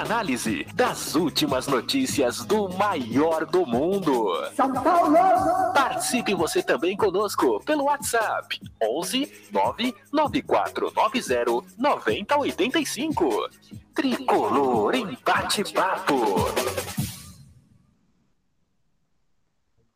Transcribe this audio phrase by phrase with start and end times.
[0.00, 4.32] análise das últimas notícias do maior do mundo.
[4.54, 5.14] São Paulo!
[5.74, 13.50] Participe você também conosco pelo WhatsApp 11 99490 9085.
[13.94, 16.14] Tricolor em bate-papo.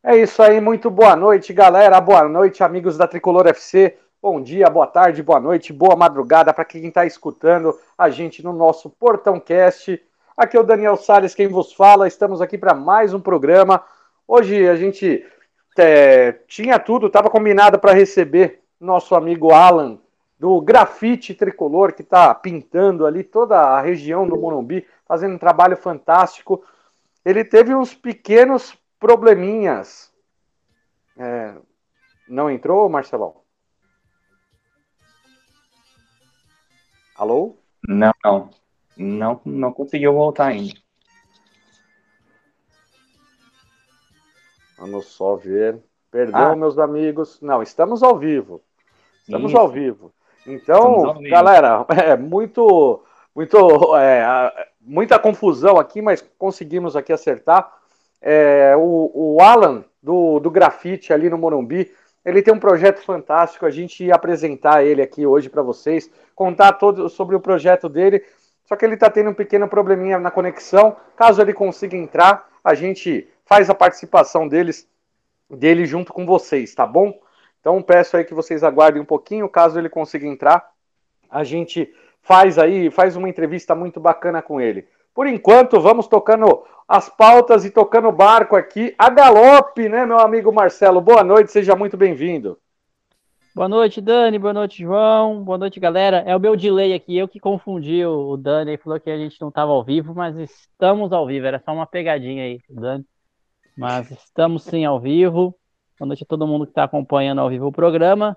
[0.03, 1.99] É isso aí, muito boa noite, galera.
[1.99, 3.97] Boa noite, amigos da Tricolor FC.
[4.27, 8.51] Bom dia, boa tarde, boa noite, boa madrugada para quem está escutando a gente no
[8.51, 10.03] nosso Portão Cast.
[10.35, 12.07] Aqui é o Daniel Salles quem vos fala.
[12.07, 13.83] Estamos aqui para mais um programa.
[14.27, 15.23] Hoje a gente
[15.77, 19.99] é, tinha tudo, estava combinado para receber nosso amigo Alan
[20.39, 25.77] do Grafite Tricolor, que está pintando ali toda a região do Morumbi, fazendo um trabalho
[25.77, 26.63] fantástico.
[27.23, 30.11] Ele teve uns pequenos probleminhas.
[31.15, 31.53] É,
[32.27, 33.44] não entrou, Marcelão?
[37.15, 37.55] Alô?
[37.87, 38.49] Não, não.
[38.97, 40.73] Não, não conseguiu voltar ainda.
[44.77, 45.79] Vamos só ver.
[46.11, 46.55] Perdão, Ah.
[46.55, 47.39] meus amigos.
[47.41, 48.61] Não, estamos ao vivo.
[49.21, 49.59] Estamos Isso.
[49.59, 50.13] ao vivo.
[50.45, 51.29] Então, ao vivo.
[51.29, 57.71] galera, é muito, muito, é, muita confusão aqui, mas conseguimos aqui acertar.
[58.21, 61.91] É, o, o Alan do, do grafite ali no Morumbi,
[62.25, 63.65] ele tem um projeto fantástico.
[63.65, 68.25] A gente ia apresentar ele aqui hoje para vocês, contar todo sobre o projeto dele.
[68.65, 70.97] Só que ele está tendo um pequeno probleminha na conexão.
[71.15, 74.87] Caso ele consiga entrar, a gente faz a participação deles,
[75.47, 77.13] dele junto com vocês, tá bom?
[77.61, 80.71] Então peço aí que vocês aguardem um pouquinho, caso ele consiga entrar,
[81.29, 84.87] a gente faz aí, faz uma entrevista muito bacana com ele.
[85.15, 90.19] Por enquanto, vamos tocando as pautas e tocando o barco aqui a galope, né, meu
[90.19, 90.99] amigo Marcelo?
[90.99, 92.59] Boa noite, seja muito bem-vindo.
[93.55, 94.37] Boa noite, Dani.
[94.37, 95.41] Boa noite, João.
[95.41, 96.17] Boa noite, galera.
[96.27, 98.71] É o meu delay aqui, eu que confundi o Dani.
[98.71, 101.45] Ele falou que a gente não estava ao vivo, mas estamos ao vivo.
[101.45, 103.05] Era só uma pegadinha aí, Dani.
[103.77, 105.55] Mas estamos sim ao vivo.
[105.97, 108.35] Boa noite a todo mundo que está acompanhando ao vivo o programa.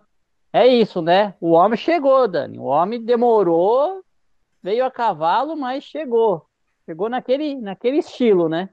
[0.52, 1.34] É isso, né?
[1.40, 2.56] O homem chegou, Dani.
[2.56, 4.00] O homem demorou,
[4.62, 6.47] veio a cavalo, mas chegou.
[6.88, 8.70] Chegou naquele, naquele estilo, né?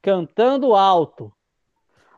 [0.00, 1.30] Cantando alto.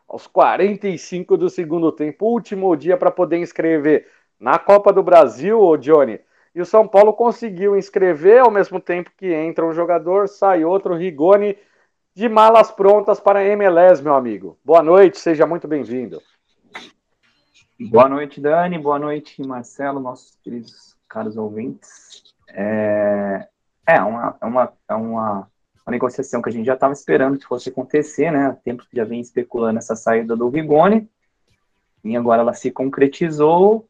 [0.06, 4.06] Aos 45 do segundo tempo, último dia para poder inscrever
[4.38, 6.21] na Copa do Brasil, ô Johnny.
[6.54, 10.94] E o São Paulo conseguiu inscrever ao mesmo tempo que entra um jogador, sai outro,
[10.94, 11.59] Rigoni,
[12.15, 14.56] de malas prontas para a MLS, meu amigo.
[14.65, 16.22] Boa noite, seja muito bem-vindo.
[17.91, 18.78] Boa noite, Dani.
[18.78, 22.22] Boa noite, Marcelo, nossos queridos caros ouvintes.
[22.47, 23.48] É,
[23.97, 25.33] é uma, é uma, é uma,
[25.87, 28.47] uma negociação que a gente já estava esperando que fosse acontecer, né?
[28.47, 31.09] Há tempo que já vem especulando essa saída do Rigoni.
[32.05, 33.87] E agora ela se concretizou.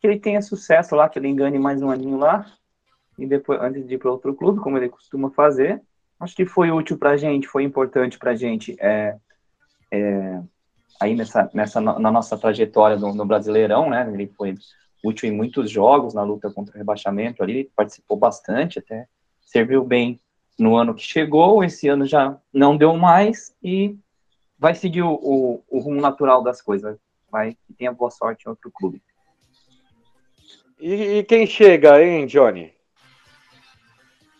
[0.00, 2.46] Que ele tenha sucesso lá, que ele engane mais um aninho lá.
[3.18, 5.82] E depois, antes de ir para outro clube, como ele costuma fazer.
[6.18, 8.76] Acho que foi útil para a gente, foi importante para a gente.
[8.80, 9.16] É,
[9.90, 10.40] é,
[11.00, 14.10] aí nessa, nessa na nossa trajetória no, no Brasileirão, né?
[14.12, 14.54] Ele foi
[15.02, 19.06] útil em muitos jogos na luta contra o rebaixamento ali, participou bastante, até
[19.50, 20.20] serviu bem
[20.58, 23.96] no ano que chegou, esse ano já não deu mais e
[24.58, 26.96] vai seguir o, o, o rumo natural das coisas.
[27.30, 29.02] Vai e tenha boa sorte em outro clube.
[30.78, 32.72] E, e quem chega, hein, Johnny?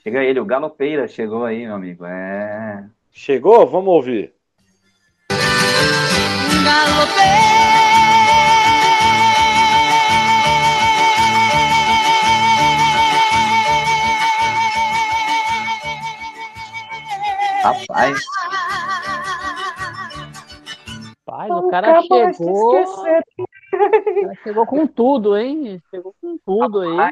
[0.03, 2.05] Chega ele, o Galopeira chegou aí, meu amigo.
[2.05, 2.89] É.
[3.11, 3.67] Chegou?
[3.67, 4.35] Vamos ouvir.
[17.73, 18.19] Rapaz,
[21.25, 22.81] Pai, o cara chegou.
[22.83, 22.85] O
[24.23, 25.81] cara chegou com tudo, hein?
[25.91, 27.11] Chegou com tudo aí.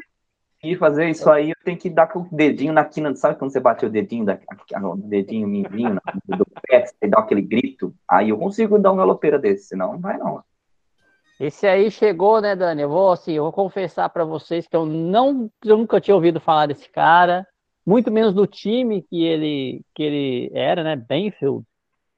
[0.61, 3.15] e fazer isso aí, eu tenho que dar com o dedinho na quina.
[3.15, 4.37] Sabe quando você bate o dedinho, da,
[4.83, 7.93] o dedinho mindinho na- do pé, você dá aquele grito?
[8.07, 10.43] Aí eu consigo dar um galopeira desse, senão não vai não.
[11.39, 12.81] Esse aí chegou, né, Dani?
[12.81, 16.41] Eu vou, assim, eu vou confessar pra vocês que eu não, eu nunca tinha ouvido
[16.41, 17.47] falar desse cara,
[17.89, 21.65] muito menos do time que ele, que ele era, né, Benfield.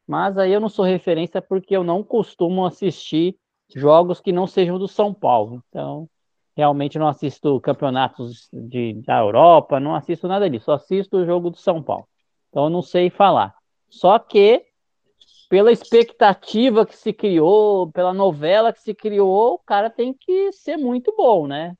[0.05, 3.37] Mas aí eu não sou referência porque eu não costumo assistir
[3.73, 5.63] jogos que não sejam do São Paulo.
[5.69, 6.09] Então,
[6.57, 11.49] realmente não assisto campeonatos de, da Europa, não assisto nada disso, só assisto o jogo
[11.49, 12.05] do São Paulo.
[12.49, 13.55] Então eu não sei falar.
[13.89, 14.65] Só que
[15.49, 20.75] pela expectativa que se criou, pela novela que se criou, o cara tem que ser
[20.75, 21.77] muito bom, né?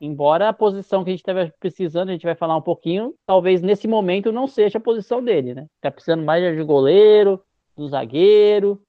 [0.00, 3.62] Embora a posição que a gente estava precisando, a gente vai falar um pouquinho, talvez
[3.62, 5.66] nesse momento não seja a posição dele, né?
[5.80, 7.40] Tá precisando mais de goleiro,
[7.76, 8.80] do zagueiro,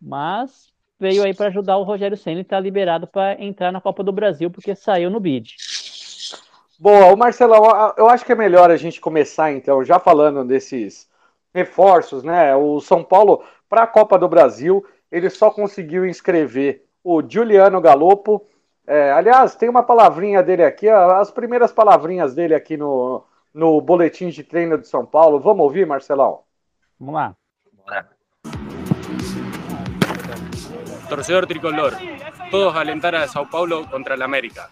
[0.00, 4.02] mas veio aí para ajudar o Rogério Senna e tá liberado para entrar na Copa
[4.02, 5.56] do Brasil porque saiu no bid.
[6.78, 7.62] Boa, o Marcelão,
[7.96, 11.08] eu acho que é melhor a gente começar então, já falando desses
[11.54, 12.54] reforços, né?
[12.54, 18.46] O São Paulo para a Copa do Brasil, ele só conseguiu inscrever o Juliano Galopo.
[18.86, 24.28] É, aliás, tem uma palavrinha dele aqui, as primeiras palavrinhas dele aqui no, no boletim
[24.28, 25.40] de treino de São Paulo.
[25.40, 26.42] Vamos ouvir, Marcelão?
[26.98, 27.34] Vamos lá.
[27.72, 28.08] Bora.
[31.08, 31.92] Torcedor tricolor,
[32.50, 34.68] todos a alentar a São Paulo contra a América.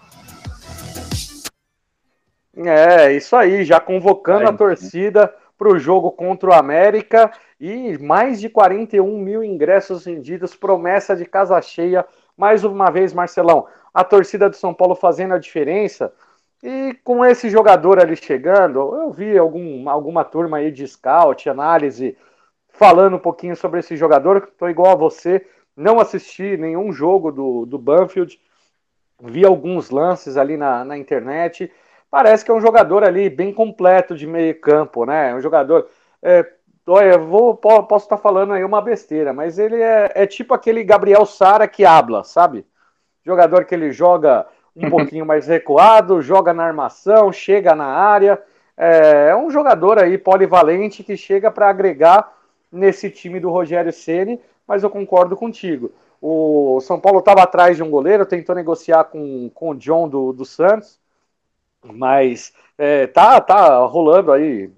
[2.56, 8.40] É, isso aí, já convocando a torcida para o jogo contra o América e mais
[8.40, 12.04] de 41 mil ingressos vendidos, promessa de casa cheia.
[12.36, 16.12] Mais uma vez, Marcelão, a torcida do São Paulo fazendo a diferença.
[16.62, 22.16] E com esse jogador ali chegando, eu vi algum, alguma turma aí de scout, análise,
[22.70, 24.48] falando um pouquinho sobre esse jogador.
[24.50, 25.46] Estou igual a você,
[25.76, 28.40] não assisti nenhum jogo do, do Banfield,
[29.22, 31.70] vi alguns lances ali na, na internet.
[32.10, 35.34] Parece que é um jogador ali bem completo de meio campo, né?
[35.34, 35.88] Um jogador.
[36.22, 36.50] É,
[36.86, 41.26] olha, vou, posso estar falando aí uma besteira, mas ele é, é tipo aquele Gabriel
[41.26, 42.66] Sara que habla, sabe?
[43.24, 48.40] Jogador que ele joga um pouquinho mais recuado, joga na armação, chega na área.
[48.76, 52.32] É, é um jogador aí polivalente que chega para agregar
[52.70, 55.92] nesse time do Rogério Ceni mas eu concordo contigo.
[56.20, 60.32] O São Paulo estava atrás de um goleiro, tentou negociar com, com o John do,
[60.32, 60.98] do Santos,
[61.82, 64.70] mas é, tá, tá rolando aí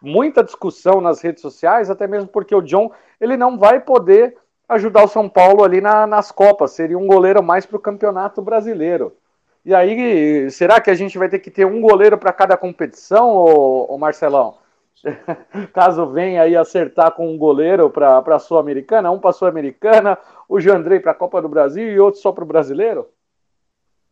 [0.00, 2.90] muita discussão nas redes sociais, até mesmo porque o John
[3.20, 4.36] ele não vai poder
[4.70, 8.40] ajudar o São Paulo ali na, nas Copas, seria um goleiro mais para o Campeonato
[8.40, 9.16] Brasileiro.
[9.64, 13.28] E aí, será que a gente vai ter que ter um goleiro para cada competição,
[13.30, 14.58] ô, ô Marcelão?
[15.72, 20.18] caso venha aí acertar com um goleiro para a Sul-Americana, um para a Sul-Americana,
[20.48, 23.08] o Jandrei para a Copa do Brasil e outro só para o brasileiro?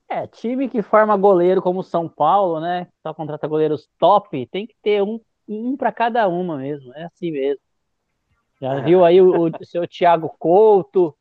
[0.09, 2.89] É, time que forma goleiro como São Paulo, né?
[3.03, 7.31] Só contrata goleiros top, tem que ter um, um para cada uma mesmo, é assim
[7.31, 7.68] mesmo.
[8.61, 8.83] Já é.
[8.83, 11.15] viu aí o, o seu Thiago Couto,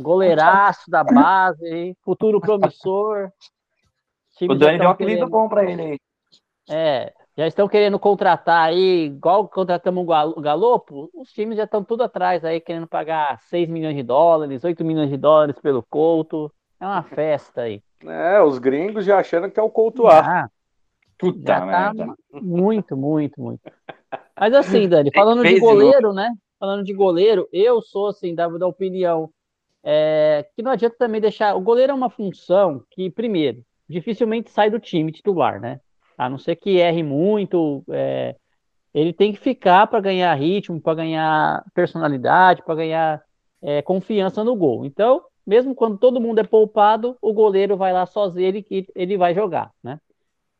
[0.00, 3.30] goleiraço da base, futuro promissor.
[4.42, 5.98] O Dani deu um apelido bom para ele aí.
[6.68, 12.04] É, já estão querendo contratar aí, igual contratamos o Galopo, os times já estão tudo
[12.04, 16.52] atrás aí, querendo pagar 6 milhões de dólares, 8 milhões de dólares pelo Couto.
[16.80, 17.82] É uma festa aí.
[18.04, 20.48] É, os gringos já achando que é o Couto A.
[21.18, 21.92] Puta já tá
[22.32, 23.60] muito, muito, muito.
[24.38, 26.32] Mas assim, Dani, falando de goleiro, né?
[26.64, 29.28] Falando de goleiro, eu sou assim, da, da opinião
[29.82, 31.54] é, que não adianta também deixar.
[31.54, 35.78] O goleiro é uma função que, primeiro, dificilmente sai do time titular, né?
[36.16, 38.34] A não ser que erre muito, é,
[38.94, 43.22] ele tem que ficar para ganhar ritmo, para ganhar personalidade, para ganhar
[43.60, 44.86] é, confiança no gol.
[44.86, 49.34] Então, mesmo quando todo mundo é poupado, o goleiro vai lá sozinho, ele, ele vai
[49.34, 50.00] jogar, né?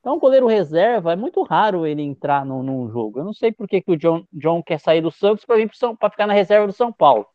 [0.04, 3.20] Então, o goleiro reserva, é muito raro ele entrar no, num jogo.
[3.20, 5.70] Eu não sei por que, que o John, John quer sair do Santos para vir
[5.98, 7.26] para ficar na reserva do São Paulo.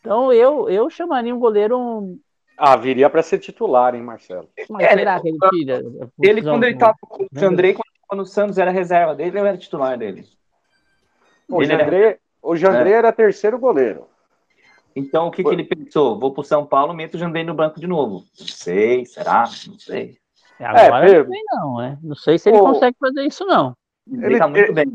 [0.00, 2.18] Então, eu, eu chamaria um goleiro
[2.54, 4.46] ah, viria para ser titular, hein, Marcelo?
[4.68, 5.82] Mas é, será que ele tira?
[6.20, 7.74] Ele, quando ele estava com o André,
[8.06, 10.26] quando o Santos era reserva dele, eu era titular dele.
[11.48, 12.18] O Jandré, era...
[12.42, 12.94] o Jandré é.
[12.96, 14.06] era terceiro goleiro.
[14.94, 16.18] Então, o que, que ele pensou?
[16.18, 18.26] Vou para o São Paulo, meto o Jandré no banco de novo.
[18.38, 19.44] Não sei, será?
[19.66, 20.19] Não sei.
[20.60, 21.98] É, agora é, não sei não, né?
[22.02, 23.74] Não sei se ele Pô, consegue fazer isso, não.
[24.10, 24.86] Ele, ele tá muito ele, bem.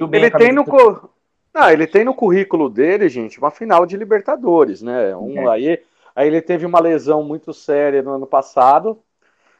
[0.00, 0.64] Muito ele tem no...
[0.64, 1.10] Co...
[1.52, 5.14] Não, ele tem no currículo dele, gente, uma final de Libertadores, né?
[5.14, 5.48] Um, é.
[5.48, 5.80] aí
[6.14, 9.02] Aí ele teve uma lesão muito séria no ano passado.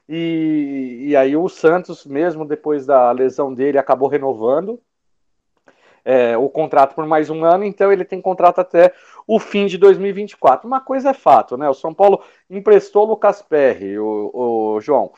[0.09, 4.81] E, e aí o Santos, mesmo depois da lesão dele, acabou renovando
[6.05, 8.93] é, o contrato por mais um ano, então ele tem contrato até
[9.27, 10.67] o fim de 2024.
[10.67, 11.69] Uma coisa é fato, né?
[11.69, 15.13] O São Paulo emprestou o Lucas Perry, o, o João,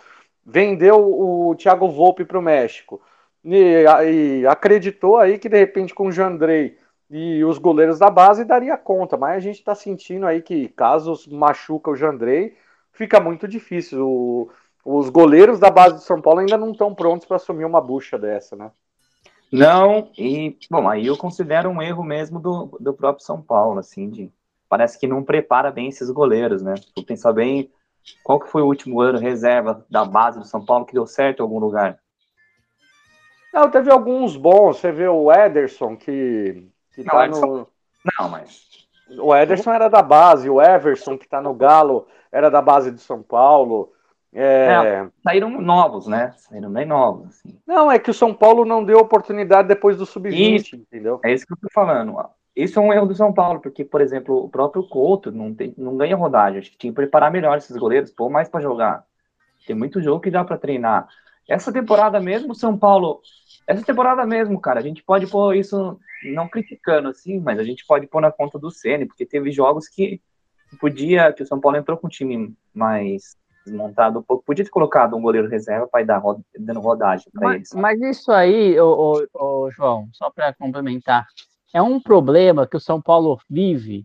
[0.45, 3.01] vendeu o Thiago Volpe para o México
[3.45, 6.79] e, e, acreditou aí que de repente com o Jandrei
[7.11, 11.15] e os goleiros da base daria conta, mas a gente está sentindo aí que caso
[11.31, 12.57] machuca o Jandrei,
[12.93, 14.09] fica muito difícil.
[14.09, 14.51] O,
[14.85, 18.19] os goleiros da base de São Paulo ainda não estão prontos para assumir uma bucha
[18.19, 18.71] dessa, né?
[19.53, 24.09] Não, e bom, aí eu considero um erro mesmo do, do próprio São Paulo, assim,
[24.09, 24.33] de
[24.67, 26.73] parece que não prepara bem esses goleiros, né?
[26.95, 27.71] Tu pensar bem,
[28.23, 31.41] qual que foi o último goleiro reserva da base do São Paulo que deu certo
[31.41, 31.99] em algum lugar?
[33.53, 34.79] Não, teve alguns bons.
[34.79, 37.69] Você vê o Ederson, que que não, tá no...
[38.19, 38.71] Não, mas.
[39.19, 42.99] O Ederson era da base, o Everson, que tá no Galo, era da base do
[42.99, 43.93] São Paulo.
[44.33, 45.07] É...
[45.23, 46.33] Saíram novos, né?
[46.39, 47.29] Saíram bem novos.
[47.29, 47.59] Assim.
[47.67, 51.21] Não, é que o São Paulo não deu oportunidade depois do Sub-20, entendeu?
[51.23, 52.17] É isso que eu tô falando.
[52.55, 55.75] Isso é um erro do São Paulo, porque, por exemplo, o próprio Couto não, tem,
[55.77, 56.61] não ganha rodagem.
[56.61, 59.05] Acho que tinha que preparar melhor esses goleiros, pôr mais para jogar.
[59.67, 61.09] Tem muito jogo que dá para treinar.
[61.49, 63.21] Essa temporada mesmo, São Paulo.
[63.67, 65.99] Essa temporada mesmo, cara, a gente pode pôr isso,
[66.35, 69.89] não criticando assim, mas a gente pode pôr na conta do Ceni, porque teve jogos
[69.89, 70.21] que
[70.79, 74.71] podia, que o São Paulo entrou com um time mais desmontado um pouco, podia ter
[74.71, 76.21] colocado um goleiro reserva para ir dar,
[76.59, 77.71] dando rodagem para eles.
[77.75, 81.27] Mas isso aí, ô, ô, ô João, só para complementar,
[81.73, 84.05] é um problema que o São Paulo vive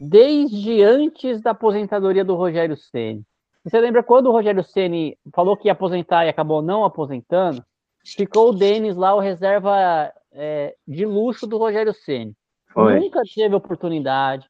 [0.00, 3.22] desde antes da aposentadoria do Rogério Ceni.
[3.64, 7.62] Você lembra quando o Rogério Ceni falou que ia aposentar e acabou não aposentando?
[8.04, 12.34] Ficou o Denis lá, o reserva é, de luxo do Rogério Ceni.
[12.74, 14.48] Nunca teve oportunidade.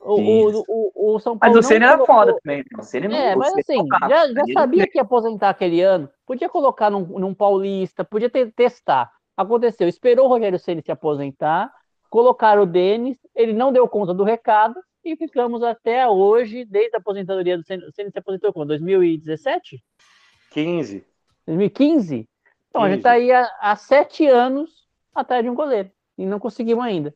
[0.00, 2.64] O, o, o, o, São Paulo mas o Ceni era foda também.
[2.76, 6.08] O Ceni não, é, mas assim, já, já sabia que ia aposentar aquele ano.
[6.26, 9.10] Podia colocar num, num paulista, podia ter, testar.
[9.36, 11.70] Aconteceu, esperou o Rogério Ceni se aposentar,
[12.10, 14.74] colocaram o Denis, ele não deu conta do recado
[15.04, 18.68] e ficamos até hoje, desde a aposentadoria do Ceni, se aposentou quando?
[18.68, 19.82] 2017?
[20.50, 21.04] 15.
[21.46, 22.28] 2015?
[22.68, 22.84] Então, 15.
[22.84, 26.84] a gente está aí há, há, sete anos atrás de um goleiro e não conseguimos
[26.84, 27.14] ainda.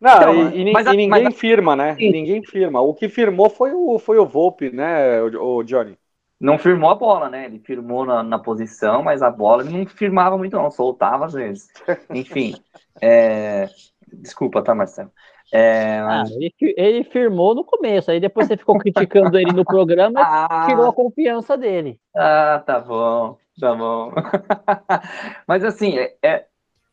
[0.00, 1.94] Não, então, e, e, mas, e ninguém mas, firma, né?
[1.94, 2.10] Sim.
[2.10, 2.80] Ninguém firma.
[2.80, 5.96] O que firmou foi o, foi o Volpe, né, o, o Johnny?
[6.40, 7.46] Não firmou a bola, né?
[7.46, 11.32] Ele firmou na, na, posição, mas a bola ele não firmava muito, não, soltava às
[11.32, 11.68] vezes.
[12.14, 12.54] Enfim.
[13.00, 13.68] É...
[14.14, 15.10] Desculpa, tá, Marcelo?
[15.52, 20.20] É, ah, ele, ele, firmou no começo, aí depois você ficou criticando ele no programa
[20.20, 21.98] ah, tirou a confiança dele.
[22.14, 24.12] Ah, tá bom, tá bom.
[25.48, 26.46] Mas assim, é, é,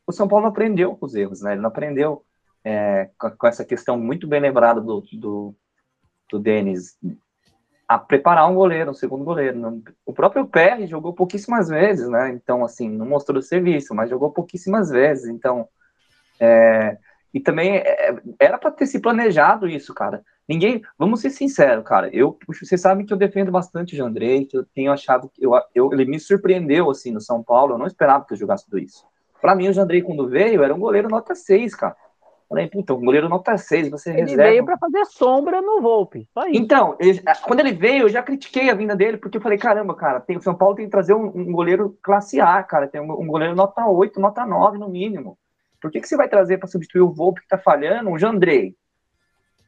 [0.07, 1.51] o São Paulo aprendeu com os erros, né?
[1.51, 2.23] Ele não aprendeu
[2.63, 5.53] é, com, com, essa questão muito bem lembrada do, do,
[6.31, 6.97] do Denis
[7.87, 9.83] a preparar um goleiro, um segundo goleiro.
[10.05, 12.29] O próprio Pérez jogou pouquíssimas vezes, né?
[12.29, 15.27] Então, assim, não mostrou serviço, mas jogou pouquíssimas vezes.
[15.27, 15.67] Então,
[16.39, 16.97] é,
[17.33, 20.23] e também é, era para ter se planejado isso, cara.
[20.47, 22.09] Ninguém, vamos ser sinceros, cara.
[22.13, 25.51] Eu, vocês sabem que eu defendo bastante o Jandrei, que eu tenho achado que eu,
[25.73, 27.73] eu, ele me surpreendeu assim no São Paulo.
[27.73, 29.05] Eu não esperava que eu jogasse tudo isso.
[29.41, 31.95] Para mim, o Jandrei, quando veio, era um goleiro nota 6, cara.
[32.47, 34.43] Falei, puta, um goleiro nota 6, você ele reserva.
[34.43, 36.29] Ele veio para fazer sombra no Volpe.
[36.55, 39.95] Então, ele, quando ele veio, eu já critiquei a vinda dele, porque eu falei, caramba,
[39.95, 42.87] cara, tem, o São Paulo tem que trazer um, um goleiro classe A, cara.
[42.87, 45.37] Tem um, um goleiro nota 8, nota 9 no mínimo.
[45.85, 48.75] Por que, que você vai trazer para substituir o Volpe que está falhando, o Jandrei?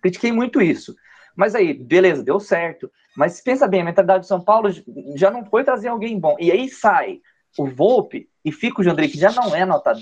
[0.01, 0.95] Critiquei muito isso.
[1.35, 2.91] Mas aí, beleza, deu certo.
[3.15, 4.69] Mas pensa bem, a mentalidade do São Paulo
[5.15, 6.35] já não foi trazer alguém bom.
[6.39, 7.21] E aí sai
[7.55, 9.93] o Volpe e fica o Jandrei, que já não é nota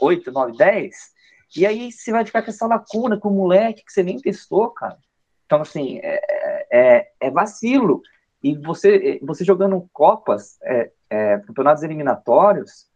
[0.00, 0.96] 8, 9, 10.
[1.56, 4.70] E aí você vai ficar com essa lacuna com o moleque que você nem testou,
[4.70, 4.98] cara.
[5.46, 8.02] Então, assim, é, é, é vacilo.
[8.42, 12.89] E você, você jogando Copas, é, é campeonatos eliminatórios,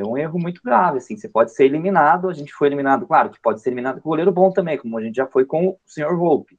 [0.00, 3.30] é um erro muito grave, assim, você pode ser eliminado, a gente foi eliminado, claro,
[3.30, 5.78] que pode ser eliminado com goleiro bom também, como a gente já foi com o
[5.84, 6.58] senhor Volpe,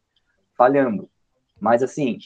[0.58, 1.10] falhando,
[1.60, 2.18] mas assim,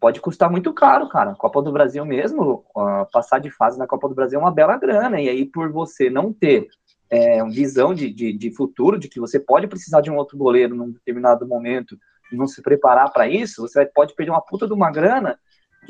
[0.00, 4.08] pode custar muito caro, cara, Copa do Brasil mesmo, uh, passar de fase na Copa
[4.08, 6.68] do Brasil é uma bela grana, e aí por você não ter
[7.10, 10.74] é, visão de, de, de futuro, de que você pode precisar de um outro goleiro
[10.74, 11.98] num determinado momento,
[12.32, 15.38] não se preparar para isso, você pode perder uma puta de uma grana,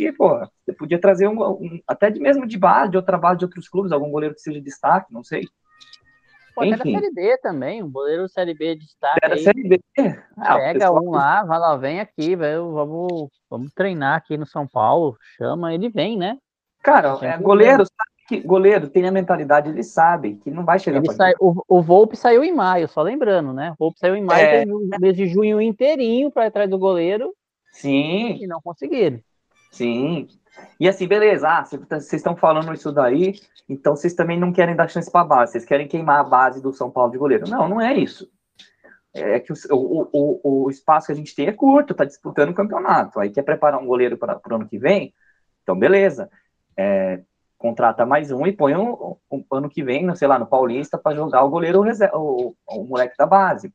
[0.01, 3.41] que, pô, você podia trazer um, um, até de mesmo de base, de outra base
[3.41, 5.47] de outros clubes, algum goleiro que seja destaque, não sei.
[6.55, 9.21] Pô, até da Série B também, um goleiro Série B de destaque.
[9.23, 9.81] Era Série B.
[10.39, 11.05] Ah, Pega pessoal...
[11.05, 15.75] um lá, vai lá, vem aqui, velho, vamos, vamos treinar aqui no São Paulo, chama,
[15.75, 16.39] ele vem, né?
[16.83, 20.99] Cara, é, goleiro, sabe que goleiro tem a mentalidade, ele sabe que não vai chegar
[20.99, 23.73] ele sai, o, o Volpe saiu em maio, só lembrando, né?
[23.73, 24.99] O Volpe saiu em maio, é...
[24.99, 27.35] mês de junho inteirinho para trás do goleiro.
[27.73, 28.39] Sim.
[28.41, 29.21] E não conseguiram.
[29.71, 30.29] Sim.
[30.79, 33.35] E assim, beleza, ah, vocês estão falando isso daí,
[33.69, 36.61] então vocês também não querem dar chance para a base, vocês querem queimar a base
[36.61, 37.49] do São Paulo de goleiro.
[37.49, 38.31] Não, não é isso.
[39.13, 42.51] É que o, o, o, o espaço que a gente tem é curto, tá disputando
[42.51, 43.19] o campeonato.
[43.19, 45.15] Aí quer preparar um goleiro para o ano que vem,
[45.63, 46.31] então beleza.
[46.77, 47.21] É,
[47.59, 51.15] contrata mais um e põe um, um, ano que vem, sei lá, no Paulista para
[51.15, 51.83] jogar o goleiro
[52.15, 53.73] o, o moleque da base.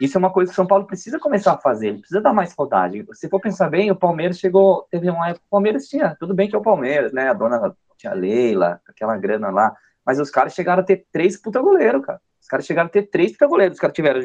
[0.00, 2.32] Isso é uma coisa que o São Paulo precisa começar a fazer, ele precisa dar
[2.32, 3.06] mais rodagem.
[3.12, 6.48] Se for pensar bem, o Palmeiras chegou, teve uma época, o Palmeiras tinha, tudo bem
[6.48, 7.30] que é o Palmeiras, né?
[7.30, 9.74] A dona tinha Leila, aquela grana lá,
[10.04, 12.20] mas os caras chegaram a ter três puta goleiro, cara.
[12.40, 13.76] Os caras chegaram a ter três puta goleiros.
[13.76, 14.20] Os caras tiveram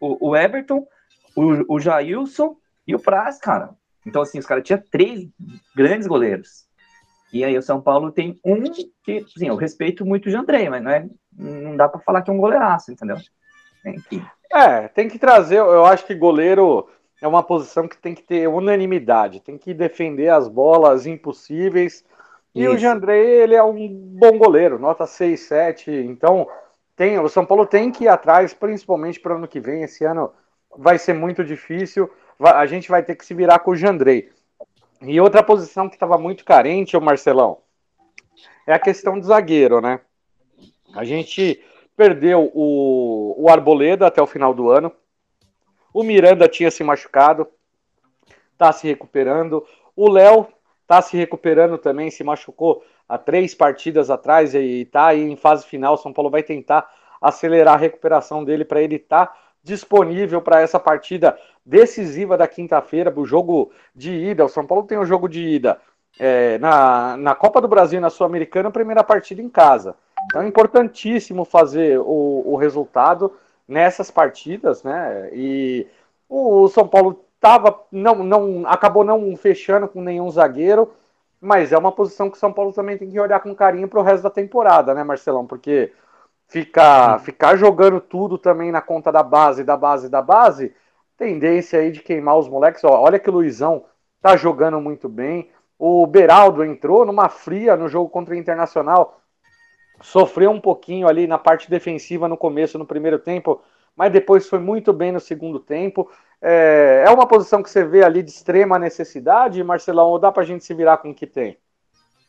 [0.00, 0.86] o, o Everton,
[1.36, 3.70] o, o Jailson e o Praz, cara.
[4.06, 5.28] Então, assim, os caras tinham três
[5.76, 6.64] grandes goleiros.
[7.32, 8.62] E aí o São Paulo tem um
[9.04, 12.30] que, assim, eu respeito muito o Jandrei, mas não, é, não dá para falar que
[12.30, 13.16] é um goleiraço, entendeu?
[13.84, 14.24] Enfim.
[14.52, 15.58] É, tem que trazer.
[15.58, 16.88] Eu acho que goleiro
[17.20, 22.04] é uma posição que tem que ter unanimidade, tem que defender as bolas impossíveis.
[22.54, 22.80] E o Isso.
[22.80, 25.90] Jandrei, ele é um bom goleiro, nota 6, 7.
[25.90, 26.48] Então,
[26.96, 29.82] tem, o São Paulo tem que ir atrás, principalmente para o ano que vem.
[29.82, 30.32] Esse ano
[30.76, 32.10] vai ser muito difícil.
[32.40, 34.30] A gente vai ter que se virar com o Jandrei.
[35.02, 37.58] E outra posição que estava muito carente, o Marcelão,
[38.66, 40.00] é a questão do zagueiro, né?
[40.94, 41.62] A gente
[42.00, 44.90] perdeu o, o Arboleda até o final do ano.
[45.92, 47.46] O Miranda tinha se machucado,
[48.56, 49.62] tá se recuperando.
[49.94, 50.46] O Léo
[50.86, 55.66] tá se recuperando também, se machucou há três partidas atrás e tá aí em fase
[55.66, 55.98] final.
[55.98, 56.88] São Paulo vai tentar
[57.20, 63.26] acelerar a recuperação dele para ele estar disponível para essa partida decisiva da quinta-feira, o
[63.26, 64.42] jogo de ida.
[64.42, 65.78] O São Paulo tem um jogo de ida
[66.18, 69.94] é, na, na Copa do Brasil na Sul-Americana, primeira partida em casa.
[70.30, 73.32] Então é importantíssimo fazer o, o resultado
[73.66, 75.28] nessas partidas, né?
[75.32, 75.86] E
[76.28, 80.92] o, São Paulo tava, não, não, acabou não fechando com nenhum zagueiro,
[81.40, 83.98] mas é uma posição que o São Paulo também tem que olhar com carinho para
[83.98, 85.46] o resto da temporada, né, Marcelão?
[85.46, 85.92] Porque
[86.46, 90.74] ficar, ficar jogando tudo também na conta da base, da base, da base,
[91.16, 92.84] tendência aí de queimar os moleques.
[92.84, 93.84] Ó, olha que o Luizão
[94.20, 95.50] tá jogando muito bem.
[95.78, 99.19] O Beraldo entrou numa fria no jogo contra o Internacional,
[100.02, 103.62] sofreu um pouquinho ali na parte defensiva no começo, no primeiro tempo,
[103.96, 106.10] mas depois foi muito bem no segundo tempo.
[106.40, 110.42] É, é uma posição que você vê ali de extrema necessidade, Marcelão, ou dá pra
[110.44, 111.58] gente se virar com o que tem?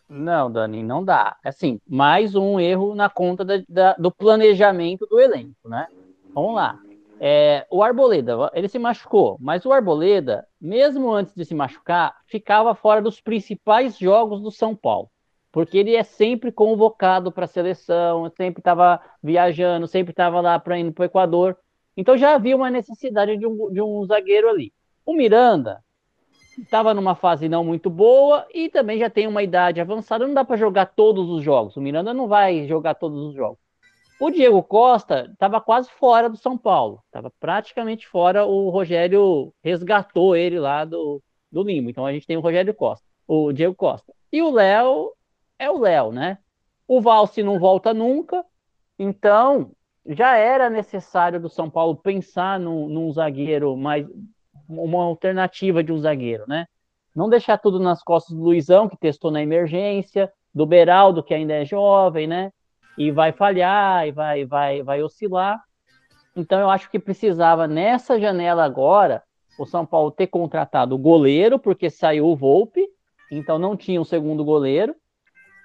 [0.10, 1.38] Não, Dani, não dá.
[1.44, 5.88] Assim, mais um erro na conta da- da- do planejamento do elenco, né?
[6.34, 6.78] Vamos lá.
[7.24, 12.74] É, o Arboleda, ele se machucou, mas o Arboleda, mesmo antes de se machucar, ficava
[12.74, 15.08] fora dos principais jogos do São Paulo,
[15.52, 20.80] porque ele é sempre convocado para a seleção, sempre estava viajando, sempre estava lá para
[20.80, 21.58] ir para o Equador.
[21.96, 24.74] Então já havia uma necessidade de um, de um zagueiro ali.
[25.06, 25.84] O Miranda
[26.58, 30.46] estava numa fase não muito boa e também já tem uma idade avançada, não dá
[30.46, 31.76] para jogar todos os jogos.
[31.76, 33.60] O Miranda não vai jogar todos os jogos.
[34.20, 38.46] O Diego Costa estava quase fora do São Paulo, estava praticamente fora.
[38.46, 41.90] O Rogério resgatou ele lá do, do limbo.
[41.90, 44.14] Então a gente tem o Rogério Costa, o Diego Costa.
[44.32, 45.12] E o Léo
[45.62, 46.40] é o Léo, né?
[46.88, 48.44] O Valse não volta nunca,
[48.98, 49.72] então
[50.08, 54.08] já era necessário do São Paulo pensar num, num zagueiro mais
[54.68, 56.66] uma alternativa de um zagueiro, né?
[57.16, 61.54] Não deixar tudo nas costas do Luizão, que testou na emergência, do Beraldo, que ainda
[61.54, 62.52] é jovem, né?
[62.98, 65.62] E vai falhar, e vai, vai, vai oscilar.
[66.36, 69.22] Então eu acho que precisava, nessa janela agora,
[69.60, 72.84] o São Paulo ter contratado o goleiro, porque saiu o Volpe,
[73.32, 74.96] então não tinha um segundo goleiro,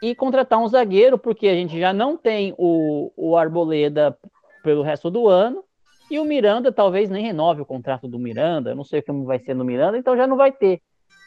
[0.03, 4.17] e contratar um zagueiro, porque a gente já não tem o, o Arboleda
[4.63, 5.65] pelo resto do ano,
[6.11, 9.55] e o Miranda talvez nem renove o contrato do Miranda, não sei como vai ser
[9.55, 10.81] no Miranda, então já não vai ter.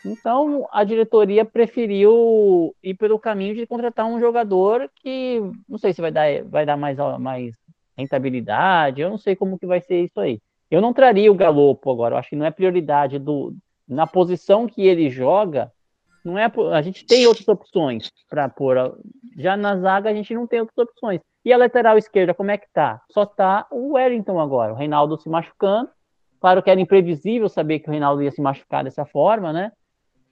[0.06, 6.00] Então a diretoria preferiu ir pelo caminho de contratar um jogador que não sei se
[6.00, 7.56] vai dar, vai dar mais, mais
[7.98, 10.40] rentabilidade, eu não sei como que vai ser isso aí.
[10.72, 13.54] Eu não traria o Galopo agora, eu acho que não é prioridade do
[13.88, 15.72] na posição que ele joga,
[16.24, 18.98] não é a gente tem outras opções para pôr,
[19.38, 21.22] já na zaga a gente não tem outras opções.
[21.44, 23.02] E a lateral esquerda, como é que tá?
[23.12, 25.90] Só tá o Wellington agora, o Reinaldo se machucando.
[26.40, 29.72] Claro que era imprevisível saber que o Reinaldo ia se machucar dessa forma, né?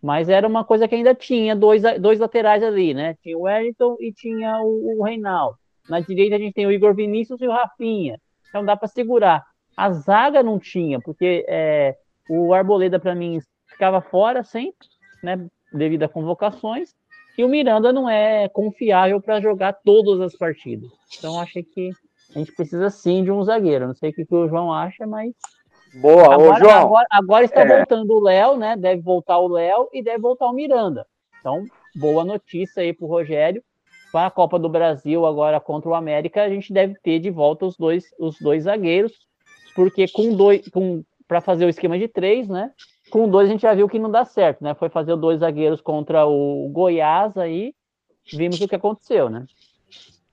[0.01, 3.15] Mas era uma coisa que ainda tinha dois, dois laterais ali, né?
[3.21, 5.57] Tinha o Wellington e tinha o, o Reinaldo.
[5.89, 8.19] Na direita a gente tem o Igor Vinícius e o Rafinha.
[8.49, 9.43] Então dá para segurar.
[9.75, 11.95] A zaga não tinha, porque é,
[12.29, 14.87] o Arboleda, para mim, ficava fora sempre,
[15.23, 15.47] né?
[15.73, 16.95] Devido a convocações.
[17.37, 20.89] E o Miranda não é confiável para jogar todas as partidas.
[21.17, 21.91] Então achei que
[22.35, 23.87] a gente precisa sim de um zagueiro.
[23.87, 25.33] Não sei o que, que o João acha, mas.
[26.01, 26.81] Boa, agora, ô João.
[26.81, 27.77] Agora, agora está é...
[27.77, 28.75] voltando o Léo, né?
[28.75, 31.05] Deve voltar o Léo e deve voltar o Miranda.
[31.39, 31.63] Então,
[31.95, 33.63] boa notícia aí para o Rogério.
[34.11, 37.65] Para a Copa do Brasil, agora contra o América, a gente deve ter de volta
[37.65, 39.11] os dois, os dois zagueiros,
[39.75, 42.71] porque com dois, com, para fazer o esquema de três, né?
[43.09, 44.73] Com dois a gente já viu que não dá certo, né?
[44.73, 47.73] Foi fazer dois zagueiros contra o Goiás aí,
[48.33, 49.45] vimos o que aconteceu, né?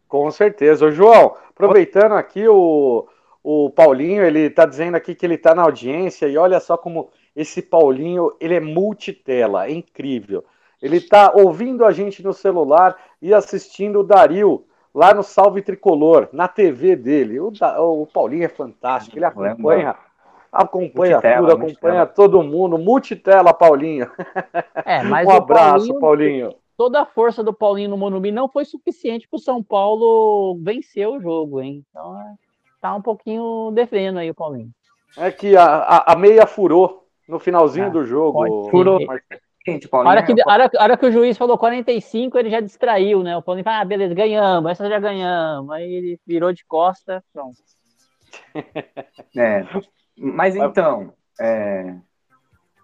[0.08, 0.86] Com certeza.
[0.86, 3.06] Ô, João, aproveitando aqui o,
[3.42, 7.10] o Paulinho, ele tá dizendo aqui que ele tá na audiência e olha só como
[7.34, 10.44] esse Paulinho, ele é multitela, é incrível.
[10.80, 16.28] Ele tá ouvindo a gente no celular e assistindo o Dario lá no Salve Tricolor,
[16.32, 17.40] na TV dele.
[17.40, 19.96] O, o Paulinho é fantástico, ele acompanha
[20.54, 21.66] acompanha multitela, tudo, acompanha
[21.98, 22.06] multitela.
[22.06, 24.10] todo mundo, multitela, Paulinho.
[24.84, 26.54] É, mas um abraço, Paulinho, Paulinho.
[26.76, 31.08] Toda a força do Paulinho no Monumbi não foi suficiente para o São Paulo vencer
[31.08, 31.84] o jogo, hein?
[31.88, 32.16] Então,
[32.80, 34.70] tá um pouquinho devendo aí o Paulinho.
[35.16, 38.68] É que a, a, a meia furou no finalzinho Ah, do jogo.
[38.70, 38.98] Furou.
[39.66, 42.50] Gente, A Paulinho, hora, que, a, hora, a hora que o juiz falou 45, ele
[42.50, 43.36] já distraiu, né?
[43.36, 45.70] O Paulinho falou, ah, beleza, ganhamos, essa já ganhamos.
[45.70, 47.56] Aí ele virou de costa, pronto.
[49.36, 49.64] É,
[50.16, 51.94] mas então, é,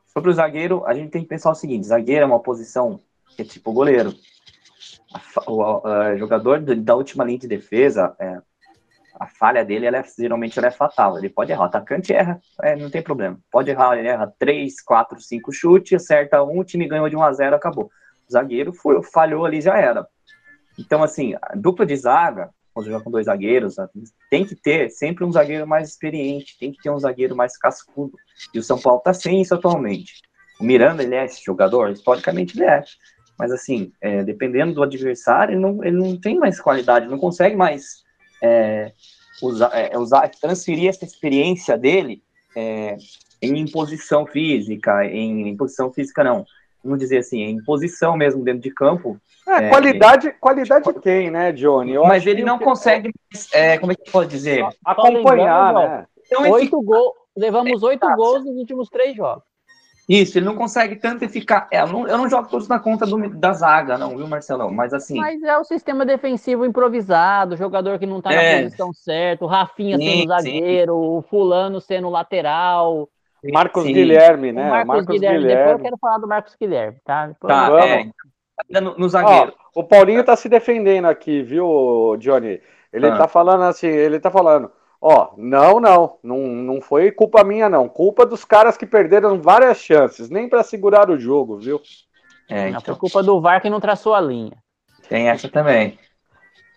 [0.07, 3.01] sobre o zagueiro, a gente tem que pensar o seguinte: zagueiro é uma posição
[3.37, 4.13] que é tipo goleiro.
[5.47, 8.41] O, a- jogador do- da última linha de defesa, é,
[9.19, 11.19] a falha dele, ela é- geralmente ela é fatal.
[11.19, 11.63] Ele pode errar.
[11.63, 13.39] O atacante erra, é, não tem problema.
[13.51, 17.23] Pode errar, ele erra 3, 4, 5 chutes, acerta um, o time ganhou de 1
[17.23, 17.91] a 0 acabou.
[18.29, 20.07] O zagueiro foi, falhou ali, já era.
[20.79, 23.77] Então, assim, a dupla de zaga, quando joga com dois zagueiros,
[24.31, 28.17] tem que ter sempre um zagueiro mais experiente, tem que ter um zagueiro mais cascudo.
[28.55, 30.23] E o São Paulo tá sem isso atualmente.
[30.61, 31.91] O Miranda, ele é esse jogador?
[31.91, 32.83] Historicamente, ele é.
[33.39, 37.57] Mas, assim, é, dependendo do adversário, ele não, ele não tem mais qualidade, não consegue
[37.57, 38.05] mais
[38.43, 38.93] é,
[39.43, 42.23] usar, é, usar, transferir essa experiência dele
[42.55, 42.97] é,
[43.41, 46.45] em imposição física, em imposição física não,
[46.83, 51.51] vamos dizer assim, em posição mesmo dentro de campo, É, É, qualidade, qualidade tem, né,
[51.53, 51.93] Johnny?
[51.95, 53.13] Eu mas ele não que- consegue,
[53.53, 54.65] é, como é que pode dizer?
[54.85, 56.07] acompanhar, né?
[56.27, 59.43] Então, Oito gol, levamos oito gols nos últimos três jogos.
[60.09, 61.69] Isso, ele não consegue tanto ficar.
[61.71, 64.71] eu, não, eu não jogo todos na conta do- da zaga, não, viu, Marcelão?
[64.71, 68.57] Mas assim, Mas é o sistema defensivo improvisado, jogador que não tá É.
[68.57, 73.09] na posição certa, o Rafinha Sim, sendo zagueiro, o fulano sendo lateral,
[73.53, 73.93] Marcos Sim.
[73.93, 74.69] Guilherme, o né?
[74.71, 75.39] Marcos, Marcos Guilherme.
[75.39, 75.59] Guilherme.
[75.65, 77.27] Depois eu quero falar do Marcos Guilherme, tá?
[77.29, 77.87] Depois tá, Vamos.
[77.87, 78.11] é,
[78.67, 79.55] ainda no, no zagueiro.
[79.75, 82.61] Ó, o Paulinho tá se defendendo aqui, viu, Johnny?
[82.93, 83.17] Ele Ah.
[83.17, 87.89] tá falando assim, ele tá falando, ó, não, não, não, não foi culpa minha, não.
[87.89, 91.81] Culpa dos caras que perderam várias chances, nem pra segurar o jogo, viu?
[92.49, 94.57] É, então, Por culpa do VAR que não traçou a linha.
[95.09, 95.99] tem essa também.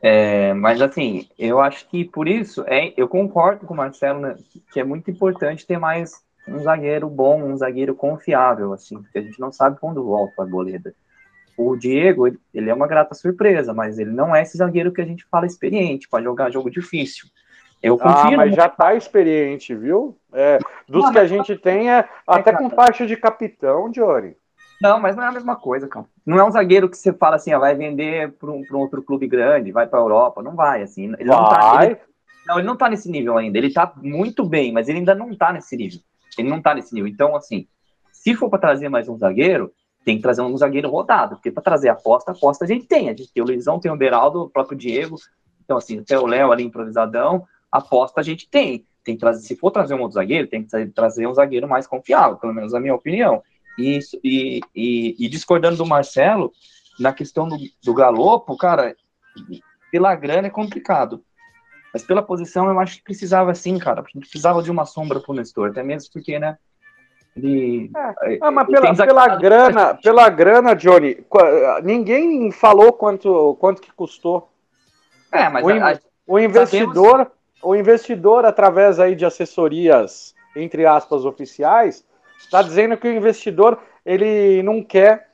[0.02, 4.36] É, mas assim, eu acho que por isso, é, eu concordo com o Marcelo, né,
[4.72, 9.22] que é muito importante ter mais um zagueiro bom, um zagueiro confiável, assim, porque a
[9.22, 10.94] gente não sabe quando volta a boleda.
[11.58, 15.06] O Diego, ele- é uma grata surpresa, mas ele não é esse zagueiro que a
[15.06, 17.28] gente fala experiente para jogar jogo difícil.
[17.82, 20.18] Eu Ah, confio mas no- já tá experiente, viu?
[20.34, 22.58] É, dos Não, que a mas- gente tem é até cara.
[22.58, 24.36] com faixa de capitão, Johnny.
[24.82, 26.06] Não, mas não é a mesma coisa, cara.
[26.26, 28.80] Não é um zagueiro que você fala assim, ó, vai vender para um, pra um
[28.82, 30.42] outro clube grande, vai para a Europa.
[30.42, 31.14] Não vai, assim.
[31.14, 31.86] Ele não, tá, Vai.
[31.88, 31.98] ele,
[32.48, 33.58] não, ele não tá nesse nível ainda.
[33.58, 36.00] Ele tá muito bem, mas ele ainda não tá nesse nível.
[36.38, 37.10] Ele não tá nesse nível.
[37.10, 37.68] Então, assim,
[38.12, 39.72] se for para trazer mais um zagueiro,
[40.06, 43.10] tem que trazer um zagueiro rodado, porque para trazer aposta, aposta a gente tem.
[43.10, 45.16] A gente tem o Luizão, tem o Beraldo, o próprio Diego.
[45.64, 48.86] Então, assim, até o Léo ali improvisadão, aposta a gente tem.
[49.04, 51.68] Tem que trazer, se for trazer um outro zagueiro, tem que tra- trazer um zagueiro
[51.68, 53.42] mais confiável, pelo menos na minha opinião.
[53.78, 56.52] E, e, e, e discordando do Marcelo,
[57.00, 58.96] na questão do, do Galopo, cara,
[59.92, 61.24] pela grana é complicado.
[61.94, 64.02] Mas pela posição eu acho que precisava sim, cara.
[64.04, 66.58] Precisava de uma sombra pro Nestor, até mesmo porque, né?
[67.38, 67.92] Ele.
[68.42, 71.24] Ah, mas pela, pela grana, pela grana, Johnny,
[71.84, 74.50] ninguém falou quanto, quanto que custou.
[75.32, 81.26] É, mas o in- a- O investidor, o investidor, através aí de assessorias, entre aspas,
[81.26, 82.06] oficiais,
[82.40, 85.30] está dizendo que o investidor ele não quer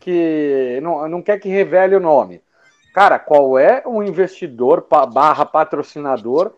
[0.00, 2.40] que não, não quer que revele o nome.
[2.92, 6.52] Cara, qual é o investidor barra patrocinador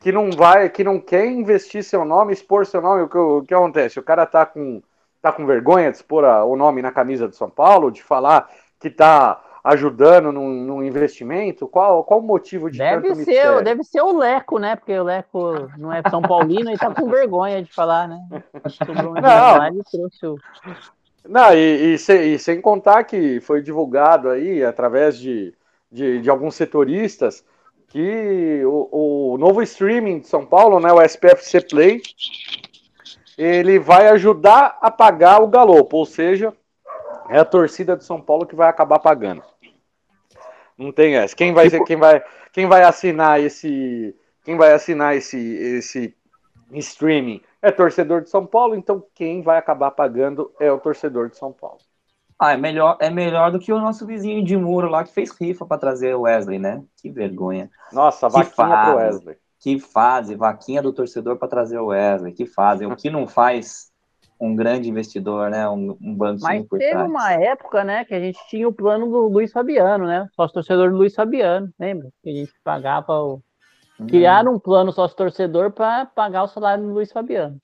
[0.00, 3.02] que não vai, que não quer investir seu nome, expor seu nome?
[3.02, 3.98] O que, o que acontece?
[3.98, 4.82] O cara tá com,
[5.22, 8.48] tá com vergonha de expor a- o nome na camisa de São Paulo, de falar
[8.80, 11.68] que tá ajudando num, num investimento?
[11.68, 13.64] Qual, qual o motivo de Deve tanto ser, mistério?
[13.64, 14.76] deve ser o Leco, né?
[14.76, 18.18] Porque o Leco não é São Paulino e tá com vergonha de falar, né?
[18.68, 19.20] Sobrou um Não.
[19.22, 20.36] lá e trouxe o.
[21.28, 25.52] Não, e, e sem, e sem contar que foi divulgado aí, através de,
[25.90, 27.44] de, de alguns setoristas,
[27.88, 32.02] que o, o novo streaming de São Paulo, né, o SPFC Play,
[33.36, 36.52] ele vai ajudar a pagar o galopo, ou seja,
[37.28, 39.42] é a torcida de São Paulo que vai acabar pagando.
[40.76, 41.34] Não tem essa.
[41.34, 42.22] Quem vai, quem vai,
[42.52, 46.16] quem vai assinar esse, quem vai assinar esse, esse
[46.72, 51.36] streaming é torcedor de São Paulo, então quem vai acabar pagando é o torcedor de
[51.36, 51.78] São Paulo.
[52.38, 55.30] Ah, é melhor, é melhor do que o nosso vizinho de muro lá que fez
[55.32, 56.82] rifa para trazer o Wesley, né?
[57.00, 57.68] Que vergonha.
[57.92, 58.90] Nossa, Que vaquinha fase.
[58.90, 59.36] pro Wesley.
[59.60, 62.32] Que fase, vaquinha do torcedor para trazer o Wesley.
[62.32, 62.86] Que fase.
[62.86, 63.90] O que não faz
[64.40, 65.68] um grande investidor, né?
[65.68, 67.10] Um, um banco Mas por teve trás.
[67.10, 70.28] uma época, né, que a gente tinha o plano do Luiz Fabiano, né?
[70.36, 72.08] Sócio torcedor do Luiz Fabiano, lembra?
[72.22, 73.42] Que a gente pagava o.
[73.98, 74.06] Uhum.
[74.06, 77.58] Criaram um plano sócio torcedor para pagar o salário do Luiz Fabiano.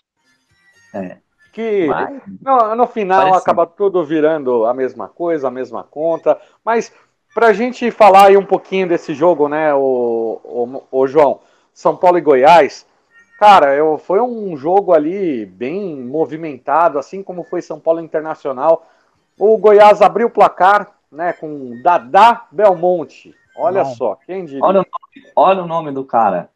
[0.93, 1.19] É.
[1.55, 6.37] Que Mas- no, no final Parece- acaba tudo virando a mesma coisa, a mesma conta.
[6.65, 6.93] Mas
[7.33, 11.39] pra gente falar aí um pouquinho desse jogo, né, o, o, o João,
[11.73, 12.85] São Paulo e Goiás.
[13.39, 18.85] Cara, eu, foi um jogo ali bem movimentado, assim como foi São Paulo Internacional.
[19.39, 23.33] O Goiás abriu o placar, né, com Dadá Belmonte.
[23.57, 23.95] Olha Não.
[23.95, 24.61] só, quem diria?
[24.65, 26.49] Olha o nome, olha o nome do cara.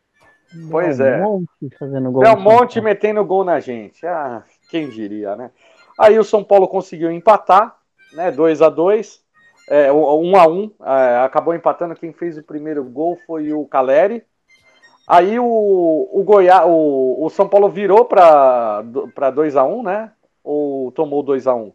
[0.71, 1.19] Pois é.
[1.19, 1.47] Belmonte
[1.79, 2.23] fazendo gol.
[2.23, 4.07] Belmonte metendo gol na gente.
[4.07, 5.51] Ah, quem diria, né?
[5.99, 7.77] Aí o São Paulo conseguiu empatar,
[8.13, 8.31] né?
[8.31, 9.21] 2 a 2
[9.69, 11.95] é, 1 a 1 é, acabou empatando.
[11.95, 14.25] Quem fez o primeiro gol foi o Caleri.
[15.07, 18.83] Aí o, o, Goiás, o, o São Paulo virou para
[19.35, 20.13] 2 a 1 né?
[20.45, 21.73] Ou tomou 2 a 1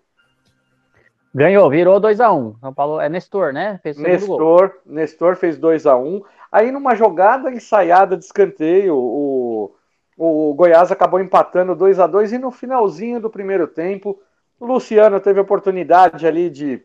[1.36, 2.60] Ganhou, virou 2x1.
[2.60, 3.80] São Paulo é Nestor, né?
[3.82, 4.38] Fez o segundo gol.
[4.38, 9.76] Nestor, Nestor fez 2 a 1 Aí numa jogada ensaiada de escanteio, o,
[10.18, 14.20] o Goiás acabou empatando 2 a 2 e no finalzinho do primeiro tempo,
[14.60, 16.84] o Luciano teve a oportunidade ali de,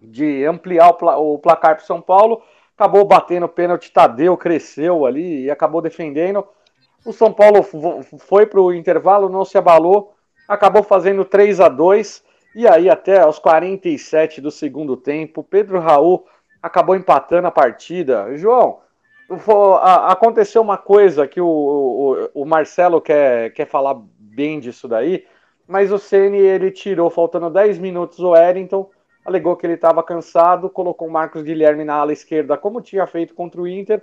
[0.00, 2.42] de ampliar o, pla- o placar para São Paulo,
[2.76, 6.46] acabou batendo o pênalti, Tadeu cresceu ali e acabou defendendo.
[7.04, 7.62] O São Paulo
[8.18, 10.14] foi para o intervalo, não se abalou,
[10.48, 12.22] acabou fazendo 3 a 2
[12.54, 16.26] e aí até aos 47 do segundo tempo, Pedro Raul
[16.62, 18.36] acabou empatando a partida.
[18.36, 18.80] João,
[20.10, 21.46] aconteceu uma coisa que o,
[22.34, 25.26] o, o Marcelo quer, quer falar bem disso daí,
[25.66, 28.90] mas o Ceni ele tirou, faltando 10 minutos, o Wellington,
[29.24, 33.34] alegou que ele estava cansado, colocou o Marcos Guilherme na ala esquerda, como tinha feito
[33.34, 34.02] contra o Inter,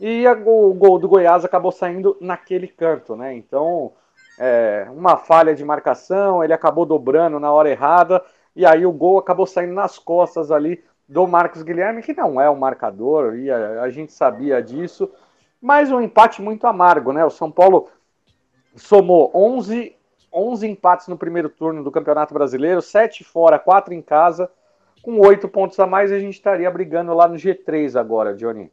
[0.00, 3.34] e a- o gol do Goiás acabou saindo naquele canto, né?
[3.34, 3.92] Então,
[4.38, 8.22] é, uma falha de marcação, ele acabou dobrando na hora errada,
[8.54, 12.50] e aí o gol acabou saindo nas costas ali do Marcos Guilherme, que não é
[12.50, 15.10] o marcador, e a, a gente sabia disso,
[15.60, 17.24] mas um empate muito amargo, né?
[17.24, 17.88] O São Paulo
[18.76, 19.96] somou 11,
[20.32, 24.50] 11 empates no primeiro turno do Campeonato Brasileiro, 7 fora, 4 em casa,
[25.02, 28.70] com 8 pontos a mais, a gente estaria brigando lá no G3 agora, Johnny.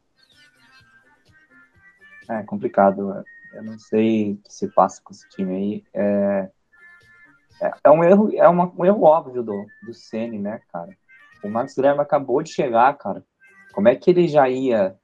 [2.30, 3.24] É complicado.
[3.54, 5.84] Eu não sei o que se passa com esse time aí.
[5.93, 6.50] É,
[7.62, 10.89] é, é um erro, é uma- um erro óbvio do, do Ceni, né, cara?
[11.43, 13.24] O Marcos Guilherme acabou de chegar, cara.
[13.74, 14.95] Como é que ele já ia.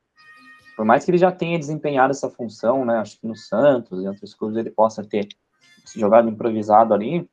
[0.75, 2.97] Por mais que ele já tenha desempenhado essa função, né?
[2.97, 5.27] Acho que no Santos e outras coisas ele possa ter
[5.95, 7.29] jogado improvisado ali.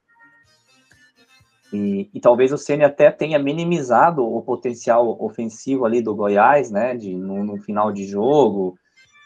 [1.73, 6.97] E, e talvez o Ceni até tenha minimizado o potencial ofensivo ali do Goiás, né?
[6.97, 8.77] De, no, no final de jogo,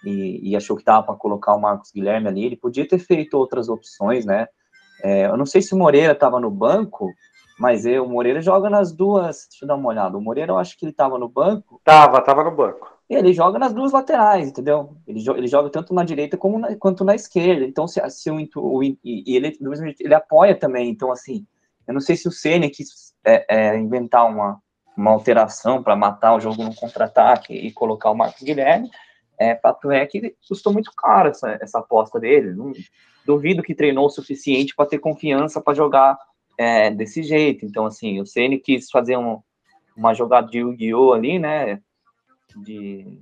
[0.05, 2.45] e, e achou que dava para colocar o Marcos Guilherme ali.
[2.45, 4.47] Ele podia ter feito outras opções, né?
[5.03, 7.13] É, eu não sei se o Moreira estava no banco,
[7.63, 9.47] mas eu, o Moreira joga nas duas.
[9.49, 10.19] Deixa eu dar uma olhada.
[10.19, 11.81] O Moreira, eu acho que ele estava no banco.
[11.85, 12.93] Tava, tava no banco.
[13.09, 14.97] Ele joga nas duas laterais, entendeu?
[15.07, 17.65] Ele, jo- ele joga tanto na direita como na, quanto na esquerda.
[17.65, 18.97] Então, se, se o, o e
[19.37, 19.57] ele,
[20.01, 20.91] ele apoia também.
[20.91, 21.47] Então, assim,
[21.87, 24.61] eu não sei se o Ceni quis é, é, inventar uma,
[24.97, 28.91] uma alteração para matar o jogo no contra-ataque e colocar o Marcos Guilherme.
[29.39, 32.55] É, fato é que custou muito caro essa, essa aposta dele.
[32.55, 32.73] Não,
[33.25, 36.19] duvido que treinou o suficiente para ter confiança para jogar
[36.59, 37.65] é, desse jeito.
[37.65, 39.41] Então, assim, o Ceni quis fazer um,
[39.97, 41.13] uma jogada de Yu-Gi-Oh!
[41.13, 41.81] ali, né?
[42.57, 43.21] De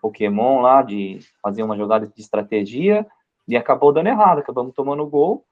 [0.00, 3.06] Pokémon lá, de fazer uma jogada de estratégia,
[3.48, 5.44] e acabou dando errado, acabamos tomando gol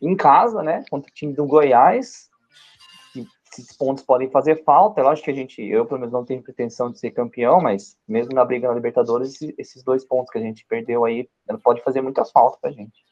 [0.00, 0.84] em casa, né?
[0.90, 2.30] Contra o time do Goiás.
[3.52, 5.02] Esses pontos podem fazer falta.
[5.02, 7.98] Eu acho que a gente, eu pelo menos não tenho pretensão de ser campeão, mas
[8.08, 11.28] mesmo na briga na Libertadores, esse- esses dois pontos que a gente perdeu aí,
[11.62, 13.04] pode fazer muita falta pra gente.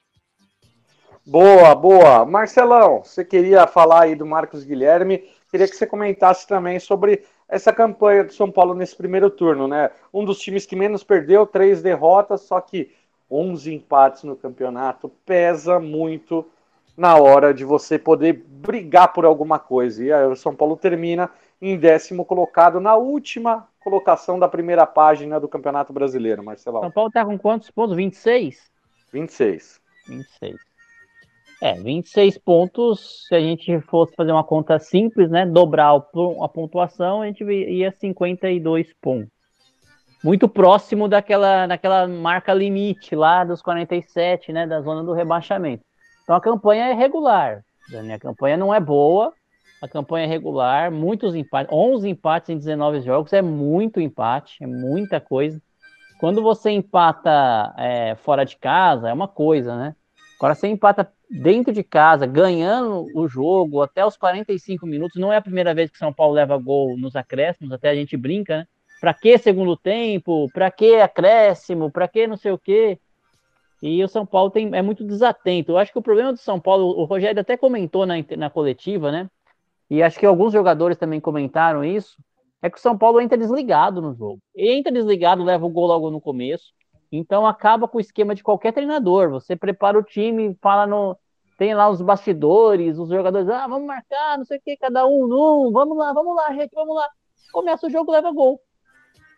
[1.27, 2.25] Boa, boa.
[2.25, 7.73] Marcelão, você queria falar aí do Marcos Guilherme, queria que você comentasse também sobre essa
[7.73, 9.91] campanha do São Paulo nesse primeiro turno, né?
[10.13, 12.93] Um dos times que menos perdeu, três derrotas, só que
[13.31, 16.47] 11 empates no campeonato pesa muito
[16.97, 20.05] na hora de você poder brigar por alguma coisa.
[20.05, 21.31] E aí o São Paulo termina
[21.61, 26.83] em décimo colocado na última colocação da primeira página do Campeonato Brasileiro, Marcelão.
[26.83, 27.97] São Paulo tá com quantos pontos?
[27.97, 28.71] 26?
[29.13, 29.81] 26.
[30.07, 30.70] 26.
[31.63, 33.27] É, 26 pontos.
[33.29, 35.45] Se a gente fosse fazer uma conta simples, né?
[35.45, 39.29] Dobrar a pontuação, a gente ia 52 pontos.
[40.25, 44.67] Muito próximo daquela, daquela marca limite lá dos 47, né?
[44.67, 45.85] Da zona do rebaixamento.
[46.23, 47.63] Então a campanha é regular.
[47.91, 48.13] Dani.
[48.13, 49.33] A campanha não é boa.
[49.83, 50.91] A campanha é regular.
[50.91, 51.73] Muitos empates.
[51.73, 54.63] 11 empates em 19 jogos é muito empate.
[54.63, 55.61] É muita coisa.
[56.19, 59.97] Quando você empata é, fora de casa, é uma coisa, né?
[60.39, 65.21] Agora você empata dentro de casa, ganhando o jogo até os 45 minutos.
[65.21, 68.17] Não é a primeira vez que São Paulo leva gol nos acréscimos, até a gente
[68.17, 68.67] brinca, né?
[69.01, 70.47] Pra que segundo tempo?
[70.53, 71.91] Pra que acréscimo?
[71.91, 72.99] Pra que não sei o quê?
[73.83, 75.73] E o São Paulo tem, é muito desatento.
[75.73, 79.11] Eu acho que o problema do São Paulo, o Rogério até comentou na, na coletiva,
[79.11, 79.31] né?
[79.89, 82.17] E acho que alguns jogadores também comentaram isso.
[82.61, 84.39] É que o São Paulo entra desligado no jogo.
[84.55, 86.75] Entra desligado, leva o gol logo no começo.
[87.13, 89.31] Então acaba com o esquema de qualquer treinador.
[89.31, 91.17] Você prepara o time, fala no.
[91.59, 95.27] Tem lá os bastidores, os jogadores, ah, vamos marcar, não sei o que, cada um
[95.27, 97.07] num, vamos lá, vamos lá, gente, vamos lá.
[97.53, 98.59] Começa o jogo, leva gol.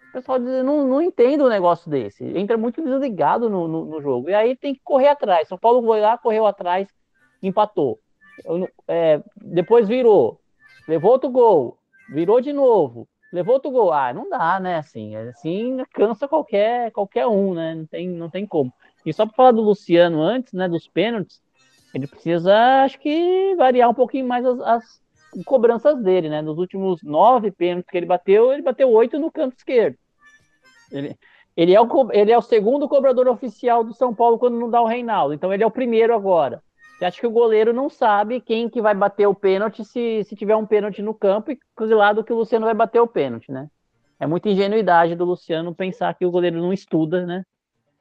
[0.09, 2.25] O pessoal diz, não, não entende um negócio desse.
[2.39, 4.31] Entra muito desligado no, no, no, jogo.
[4.31, 5.49] E aí tem que correr atrás.
[5.49, 6.87] São Paulo foi lá, correu atrás,
[7.43, 7.99] empatou.
[8.87, 10.41] É, depois virou.
[10.87, 11.77] Levou outro gol.
[12.09, 13.93] Virou de novo levou outro gol.
[13.93, 14.77] Ah, não dá, né?
[14.77, 17.75] Assim, assim cansa qualquer, qualquer um, né?
[17.75, 18.73] Não tem, não tem como.
[19.05, 20.69] E só para falar do Luciano antes, né?
[20.69, 21.43] Dos pênaltis,
[21.95, 25.03] ele precisa, acho que, variar um pouquinho mais as, as
[25.45, 26.43] cobranças dele, né?
[26.43, 29.97] Nos últimos nove pênaltis que ele bateu, ele bateu oito no canto esquerdo.
[30.91, 31.17] Ele,
[31.57, 34.81] ele, é o, ele é o segundo cobrador oficial do São Paulo quando não dá
[34.81, 35.35] o Reinaldo.
[35.35, 36.63] Então ele é o primeiro agora.
[37.03, 40.37] Você acha que o goleiro não sabe quem que vai bater o pênalti se, se
[40.37, 43.51] tiver um pênalti no campo e que lado que o Luciano vai bater o pênalti,
[43.51, 43.69] né?
[44.21, 47.45] É muita ingenuidade do Luciano pensar que o goleiro não estuda, né?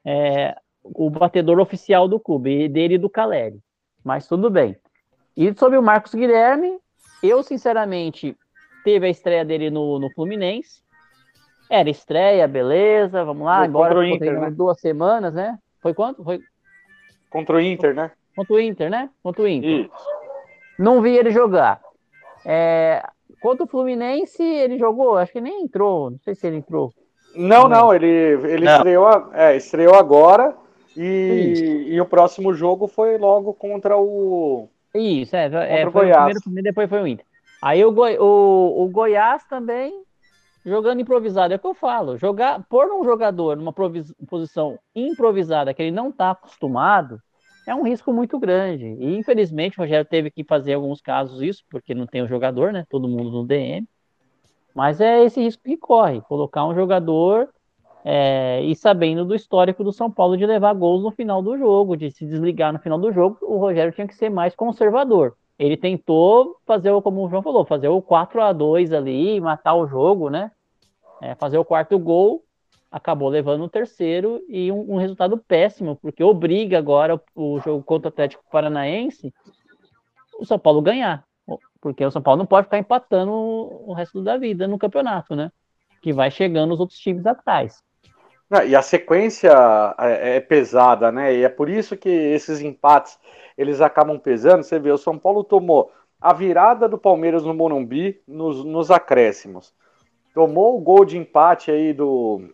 [0.04, 3.58] É, o batedor oficial do clube, dele e do Caleri.
[4.04, 4.76] Mas tudo bem.
[5.36, 6.78] E sobre o Marcos Guilherme,
[7.24, 8.36] eu sinceramente
[8.84, 10.80] teve a estreia dele no, no Fluminense.
[11.68, 14.50] Era estreia, beleza, vamos lá, embora Inter, né?
[14.52, 15.58] duas semanas, né?
[15.80, 16.22] Foi quanto?
[16.22, 16.40] Foi
[17.28, 18.12] contra o Inter, né?
[18.34, 19.10] Contra o Inter, né?
[19.22, 19.86] Contra o Inter.
[19.86, 20.06] Isso.
[20.78, 21.80] Não vi ele jogar.
[22.44, 23.06] É,
[23.40, 25.16] contra o Fluminense, ele jogou?
[25.16, 26.10] Acho que nem entrou.
[26.10, 26.92] Não sei se ele entrou.
[27.34, 28.76] Não, não, ele, ele não.
[28.76, 30.54] Estreou, é, estreou agora
[30.96, 34.68] e, e o próximo jogo foi logo contra o.
[34.94, 35.46] Isso, é.
[35.46, 37.24] é foi o primeiro, primeiro, depois foi o Inter.
[37.62, 40.02] Aí o, Goi, o, o Goiás também
[40.64, 41.52] jogando improvisado.
[41.52, 42.18] É o que eu falo.
[42.18, 47.20] Jogar, pôr um jogador numa posição improvisada que ele não está acostumado
[47.66, 48.84] é um risco muito grande.
[48.84, 52.72] E infelizmente o Rogério teve que fazer alguns casos isso, porque não tem o jogador,
[52.72, 52.84] né?
[52.88, 53.86] Todo mundo no DM.
[54.74, 57.48] Mas é esse risco que corre, colocar um jogador
[58.04, 61.96] é, e sabendo do histórico do São Paulo de levar gols no final do jogo,
[61.96, 65.36] de se desligar no final do jogo, o Rogério tinha que ser mais conservador.
[65.58, 69.86] Ele tentou fazer, como o João falou, fazer o 4 a 2 ali, matar o
[69.86, 70.50] jogo, né?
[71.20, 72.42] É, fazer o quarto gol
[72.92, 77.82] acabou levando o terceiro e um, um, resultado péssimo, porque obriga agora o, o, jogo
[77.82, 79.32] contra o Atlético Paranaense
[80.38, 81.24] o São Paulo ganhar.
[81.80, 85.50] Porque o São Paulo não pode ficar empatando o, resto da vida no campeonato, né?
[86.00, 87.82] Que vai chegando os outros times atrás.
[88.66, 89.50] E a sequência
[89.98, 91.34] é, é pesada, né?
[91.34, 93.18] E é por isso que esses empates
[93.56, 94.62] eles acabam pesando.
[94.62, 99.74] Você vê, o São Paulo tomou a virada do Palmeiras no Morumbi nos, nos acréscimos.
[100.34, 102.48] Tomou o gol de empate aí do,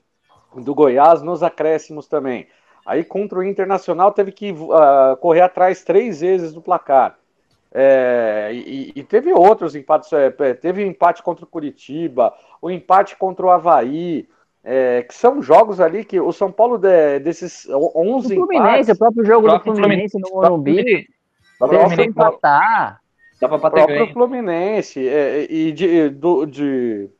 [0.54, 2.46] do Goiás nos acréscimos também.
[2.86, 7.18] Aí contra o Internacional teve que uh, correr atrás três vezes do placar.
[7.70, 12.32] É, e, e, teve outros empates, é, teve empate contra o Curitiba,
[12.62, 14.26] o empate contra o Havaí,
[14.64, 18.88] é, que são jogos ali que o São Paulo de, desses 11 o Fluminense, empates...
[18.88, 21.06] o próprio jogo do Fluminense, no Morumbi,
[21.60, 23.00] dá pra empatar.
[23.38, 27.10] Dá pra bater o próprio Fluminense, é, e de, do, de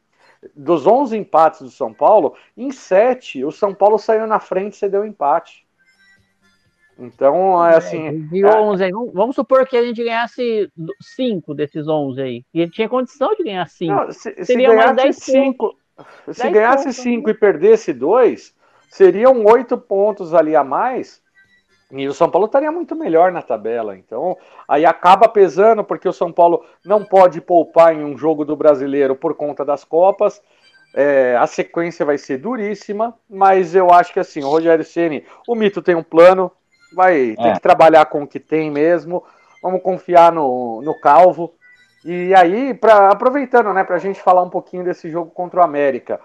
[0.55, 4.77] dos 11 empates do São Paulo, em 7 o São Paulo saiu na frente e
[4.77, 5.67] cedeu empate.
[6.99, 8.29] Então, é assim.
[8.33, 8.91] É, 11 aí.
[9.13, 10.69] Vamos supor que a gente ganhasse
[11.01, 12.45] 5 desses 11 aí.
[12.53, 14.13] E ele tinha condição de ganhar 5.
[14.13, 15.77] Se, se ganhasse 5
[16.33, 17.33] se ganhasse 5 né?
[17.33, 18.55] e perdesse 2,
[18.89, 21.23] seriam 8 pontos ali a mais
[21.91, 23.97] e o São Paulo estaria muito melhor na tabela.
[23.97, 28.55] Então, aí acaba pesando, porque o São Paulo não pode poupar em um jogo do
[28.55, 30.43] brasileiro por conta das Copas.
[30.95, 35.55] É, a sequência vai ser duríssima, mas eu acho que assim, o Rogério Ceni, o
[35.55, 36.51] Mito tem um plano,
[36.95, 37.53] vai ter é.
[37.55, 39.25] que trabalhar com o que tem mesmo.
[39.63, 41.55] Vamos confiar no, no Calvo.
[42.05, 45.65] E aí, pra, aproveitando, né, para a gente falar um pouquinho desse jogo contra o
[45.65, 46.21] América.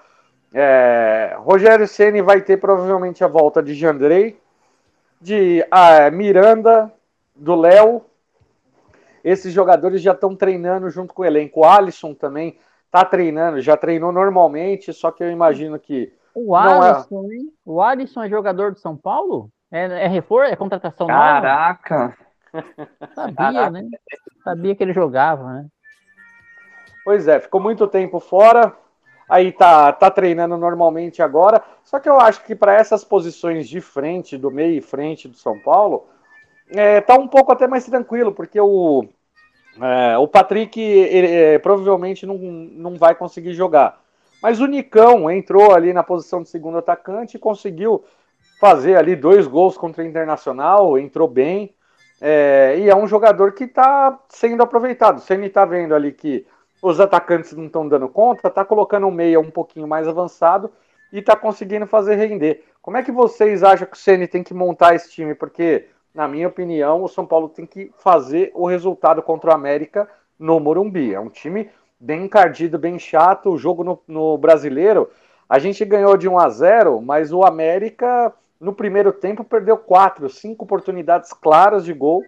[0.53, 4.39] É, Rogério Ceni vai ter provavelmente a volta de Jandrei,
[5.24, 6.91] de ah, Miranda,
[7.34, 8.01] do Léo.
[9.24, 11.61] Esses jogadores já estão treinando junto com o elenco.
[11.61, 16.13] O Alisson também está treinando, já treinou normalmente, só que eu imagino que.
[16.36, 17.36] O é Alisson, é...
[17.36, 17.53] hein?
[17.65, 19.49] O Alisson é jogador do São Paulo?
[19.71, 20.51] É, é reforço?
[20.51, 21.99] É contratação Caraca!
[22.53, 22.63] Nova?
[23.15, 23.71] Sabia, Caraca.
[23.71, 23.88] né?
[24.43, 25.67] Sabia que ele jogava, né?
[27.05, 28.76] Pois é, ficou muito tempo fora
[29.34, 31.63] aí tá, tá treinando normalmente agora.
[31.84, 35.36] Só que eu acho que para essas posições de frente, do meio e frente do
[35.36, 36.05] São Paulo,
[36.69, 39.05] é, tá um pouco até mais tranquilo, porque o,
[39.81, 43.99] é, o Patrick ele, é, provavelmente não, não vai conseguir jogar.
[44.39, 48.03] Mas o Nicão entrou ali na posição de segundo atacante e conseguiu
[48.59, 51.73] fazer ali dois gols contra o Internacional, entrou bem.
[52.21, 55.21] É, e é um jogador que está sendo aproveitado.
[55.21, 56.45] Você está vendo ali que
[56.84, 60.69] os atacantes não estão dando conta, tá colocando um meia um pouquinho mais avançado
[61.13, 62.65] e tá conseguindo fazer render.
[62.81, 65.34] Como é que vocês acham que o Ceni tem que montar esse time?
[65.34, 70.09] Porque, na minha opinião, o São Paulo tem que fazer o resultado contra o América
[70.38, 71.13] no Morumbi.
[71.13, 73.51] É um time bem encardido, bem chato.
[73.51, 75.09] O jogo no, no brasileiro,
[75.47, 80.29] a gente ganhou de 1 a 0, mas o América no primeiro tempo perdeu quatro,
[80.29, 82.25] cinco oportunidades claras de gol.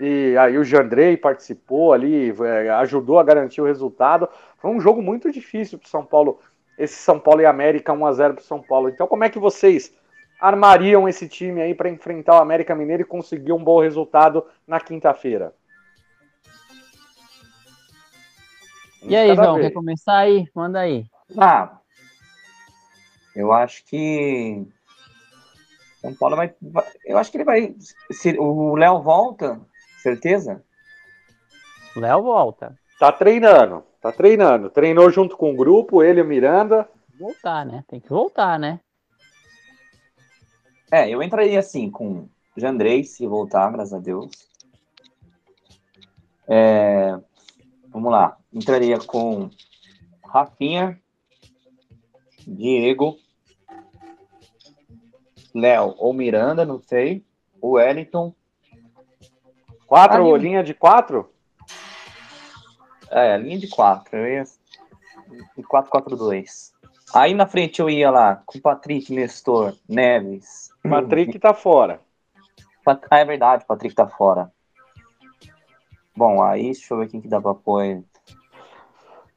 [0.00, 4.28] E aí o Jandrei participou ali, é, ajudou a garantir o resultado.
[4.58, 6.40] Foi um jogo muito difícil para o São Paulo,
[6.76, 8.88] esse São Paulo e América 1 a 0 para o São Paulo.
[8.88, 9.92] Então, como é que vocês
[10.40, 14.80] armariam esse time aí para enfrentar o América Mineiro e conseguir um bom resultado na
[14.80, 15.54] quinta-feira?
[19.02, 20.48] E aí, João, quer começar aí?
[20.54, 21.04] Manda aí.
[21.38, 21.78] Ah,
[23.36, 24.66] eu acho que
[26.00, 27.74] São Paulo vai, vai, eu acho que ele vai.
[28.10, 29.60] Se o Léo volta,
[30.04, 30.62] certeza?
[31.96, 32.78] Léo volta.
[32.98, 34.70] Tá treinando, tá treinando.
[34.70, 36.88] Treinou junto com o grupo, ele e o Miranda.
[37.18, 37.84] Voltar, né?
[37.88, 38.80] Tem que voltar, né?
[40.92, 44.30] É, eu entraria assim com Jandrei, se voltar, graças a Deus.
[46.46, 47.18] É,
[47.88, 48.36] vamos lá.
[48.52, 49.50] Entraria com
[50.24, 51.00] Rafinha,
[52.46, 53.16] Diego,
[55.54, 57.24] Léo ou Miranda, não sei.
[57.60, 58.34] O Wellington.
[59.94, 61.30] Quatro, linha de quatro?
[63.08, 64.16] É, linha de quatro.
[64.16, 64.44] Eu ia.
[65.56, 66.72] De 4-4-2.
[67.14, 70.68] Aí na frente eu ia lá com Patrick, Nestor, Neves.
[70.82, 72.00] Patrick tá fora.
[73.08, 74.52] Ah, é verdade, Patrick tá fora.
[76.16, 78.02] Bom, aí deixa eu ver quem que dá pra pôr.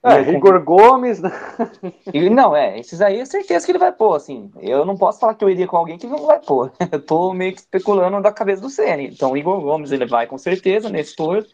[0.08, 1.20] É, Igor Gomes.
[1.20, 1.32] Né?
[2.32, 4.52] Não, é, esses aí é certeza que ele vai pôr, assim.
[4.60, 6.72] Eu não posso falar que eu iria com alguém que não vai pôr.
[6.92, 9.08] Eu tô meio que especulando da cabeça do CN.
[9.08, 11.46] Então, Igor Gomes ele vai com certeza, Nestor.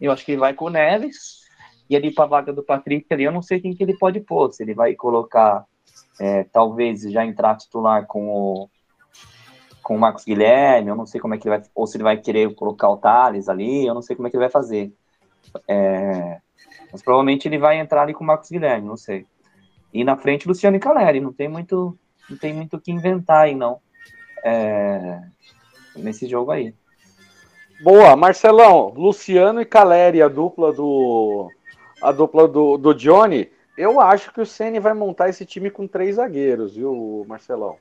[0.00, 1.40] Eu acho que ele vai com o Neves.
[1.88, 4.52] E ali pra vaga do Patrick ali, eu não sei quem que ele pode pôr.
[4.52, 5.64] Se ele vai colocar,
[6.20, 8.70] é, talvez já entrar titular com o
[9.82, 12.04] com o Marcos Guilherme, eu não sei como é que ele vai, ou se ele
[12.04, 14.92] vai querer colocar o Thales ali, eu não sei como é que ele vai fazer.
[15.66, 16.38] É,
[16.92, 19.26] mas provavelmente ele vai entrar ali com o Marcos Guilherme, não sei.
[19.92, 21.20] E na frente, Luciano e Caleri.
[21.20, 23.80] Não tem muito não tem muito o que inventar aí, não.
[24.44, 25.20] É,
[25.96, 26.74] nesse jogo aí.
[27.82, 31.50] Boa, Marcelão, Luciano e Caleri, a dupla do
[32.00, 33.50] a dupla do, do Johnny.
[33.76, 37.76] Eu acho que o Ceni vai montar esse time com três zagueiros, viu, Marcelão?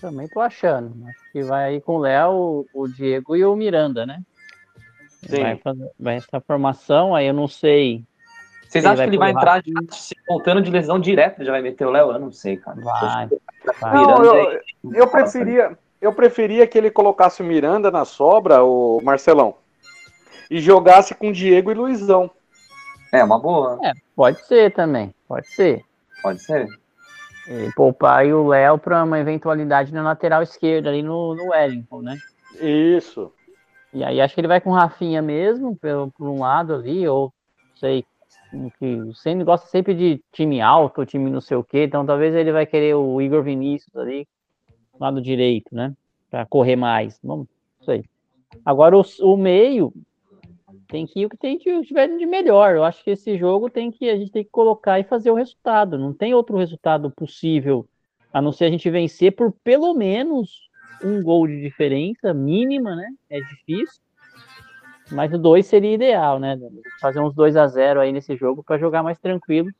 [0.00, 0.94] Também tô achando.
[1.06, 4.22] Acho que vai aí com o Léo, o Diego e o Miranda, né?
[5.26, 5.42] Sim.
[5.42, 8.04] Vai, fazer, vai essa formação, aí eu não sei
[8.68, 9.80] vocês acham que ele vai entrar já,
[10.28, 11.44] voltando de lesão direto?
[11.44, 12.10] Já vai meter o Léo?
[12.10, 12.80] Eu não sei, cara.
[12.80, 13.28] Vai.
[13.80, 13.94] vai.
[13.94, 14.60] Não, eu,
[14.92, 19.54] eu, preferia, eu preferia que ele colocasse o Miranda na sobra, o Marcelão,
[20.50, 22.30] e jogasse com Diego e Luizão.
[23.12, 23.78] É, uma boa.
[23.84, 25.14] É, pode ser também.
[25.28, 25.84] Pode ser.
[26.22, 26.66] Pode ser.
[27.48, 32.02] E poupar aí o Léo para uma eventualidade na lateral esquerda, ali no, no Wellington,
[32.02, 32.18] né?
[32.60, 33.32] Isso.
[33.96, 37.08] E aí acho que ele vai com o Rafinha mesmo, por, por um lado ali,
[37.08, 37.32] ou
[37.76, 38.04] sei,
[38.78, 42.34] que o Senna gosta sempre de time alto, time não sei o quê, então talvez
[42.34, 44.28] ele vai querer o Igor Vinícius ali,
[45.00, 45.94] lado direito, né?
[46.30, 47.18] Para correr mais.
[47.24, 47.48] Não
[47.80, 48.04] sei.
[48.66, 49.90] Agora o, o, meio
[50.88, 52.76] tem que ir o que tem que tiver de melhor.
[52.76, 55.34] Eu acho que esse jogo tem que a gente tem que colocar e fazer o
[55.34, 55.96] resultado.
[55.96, 57.88] Não tem outro resultado possível
[58.30, 60.65] a não ser a gente vencer por pelo menos
[61.02, 63.08] um gol de diferença mínima, né?
[63.30, 64.00] É difícil.
[65.10, 66.58] Mas o 2 seria ideal, né?
[67.00, 69.70] Fazer uns 2 a 0 aí nesse jogo para jogar mais tranquilo.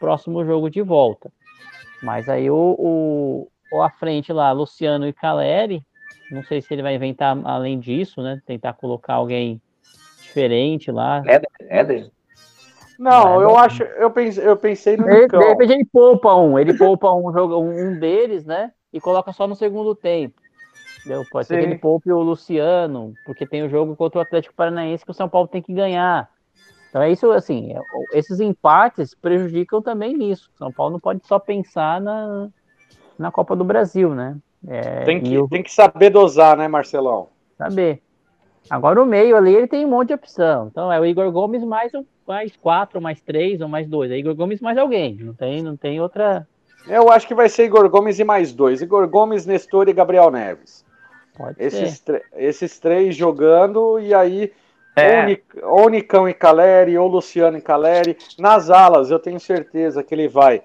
[0.00, 1.30] Próximo jogo de volta.
[2.02, 5.82] Mas aí o, o, o à frente lá, Luciano e Caleri,
[6.30, 8.40] não sei se ele vai inventar além disso, né?
[8.46, 9.60] Tentar colocar alguém
[10.22, 11.22] diferente lá.
[11.26, 11.50] Éder?
[11.60, 12.10] Éder?
[12.98, 16.74] Não, eu acho, eu pensei, eu pensei no De, de repente ele poupa um, ele
[16.74, 17.28] poupa um,
[17.88, 18.72] um deles, né?
[18.92, 20.40] E coloca só no segundo tempo.
[21.04, 21.24] Entendeu?
[21.30, 21.54] Pode Sim.
[21.54, 25.10] ser que ele poupe o Luciano, porque tem o jogo contra o Atlético Paranaense que
[25.10, 26.30] o São Paulo tem que ganhar.
[26.88, 27.80] Então é isso, assim, é,
[28.18, 30.50] esses empates prejudicam também nisso.
[30.56, 32.48] São Paulo não pode só pensar na,
[33.18, 34.36] na Copa do Brasil, né?
[34.66, 37.28] É, tem, que, tem que saber dosar, né, Marcelão?
[37.58, 38.00] Saber.
[38.70, 40.68] Agora o meio ali ele tem um monte de opção.
[40.70, 41.92] Então é o Igor Gomes mais,
[42.26, 44.10] mais quatro, mais três ou mais dois.
[44.10, 45.16] É Igor Gomes mais alguém.
[45.16, 46.46] Não tem, não tem outra.
[46.86, 48.80] Eu acho que vai ser Igor Gomes e mais dois.
[48.80, 50.83] Igor Gomes, Nestor e Gabriel Neves.
[51.36, 52.02] Pode esses,
[52.36, 54.52] esses três jogando e aí
[54.96, 55.38] é.
[55.62, 58.16] ou, Nicão e Caleri, ou Luciano e Caleri.
[58.38, 60.62] Nas alas, eu tenho certeza que ele vai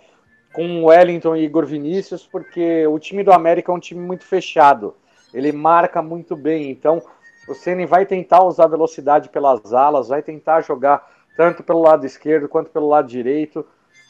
[0.54, 4.96] com Wellington e Igor Vinícius, porque o time do América é um time muito fechado.
[5.34, 6.70] Ele marca muito bem.
[6.70, 7.02] Então,
[7.48, 12.48] o Ceni vai tentar usar velocidade pelas alas, vai tentar jogar tanto pelo lado esquerdo
[12.48, 13.66] quanto pelo lado direito.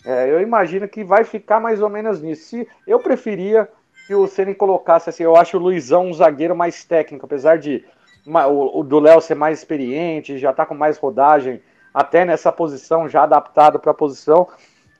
[0.06, 2.44] É, eu imagino que vai ficar mais ou menos nisso.
[2.44, 3.70] Se eu preferia
[4.10, 7.86] que o Ceni colocasse assim, eu acho o Luizão um zagueiro mais técnico, apesar de
[8.26, 11.62] o, o do Léo ser mais experiente, já tá com mais rodagem,
[11.94, 14.48] até nessa posição, já adaptado para a posição.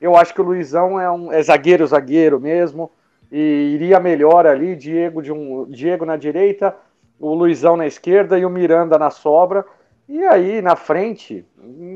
[0.00, 2.88] Eu acho que o Luizão é um é zagueiro, zagueiro mesmo,
[3.32, 6.76] e iria melhor ali, Diego de um Diego na direita,
[7.18, 9.66] o Luizão na esquerda e o Miranda na sobra.
[10.08, 11.44] E aí na frente,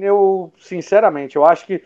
[0.03, 1.81] eu sinceramente, eu acho que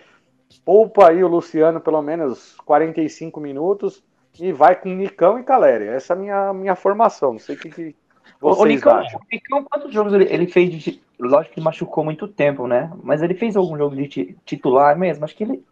[0.64, 4.07] poupa aí o Luciano pelo menos 45 minutos
[4.40, 5.86] e vai com Nicão e Caleri.
[5.88, 7.32] Essa é a minha, minha formação.
[7.32, 7.96] Não sei o que, que
[8.40, 9.20] O, o vocês Nicão, acham.
[9.20, 11.02] o Nicão, quantos jogos ele, ele fez de.
[11.18, 12.90] Lógico que machucou muito tempo, né?
[13.02, 15.24] Mas ele fez algum jogo de ti- titular mesmo?
[15.24, 15.64] Acho que ele.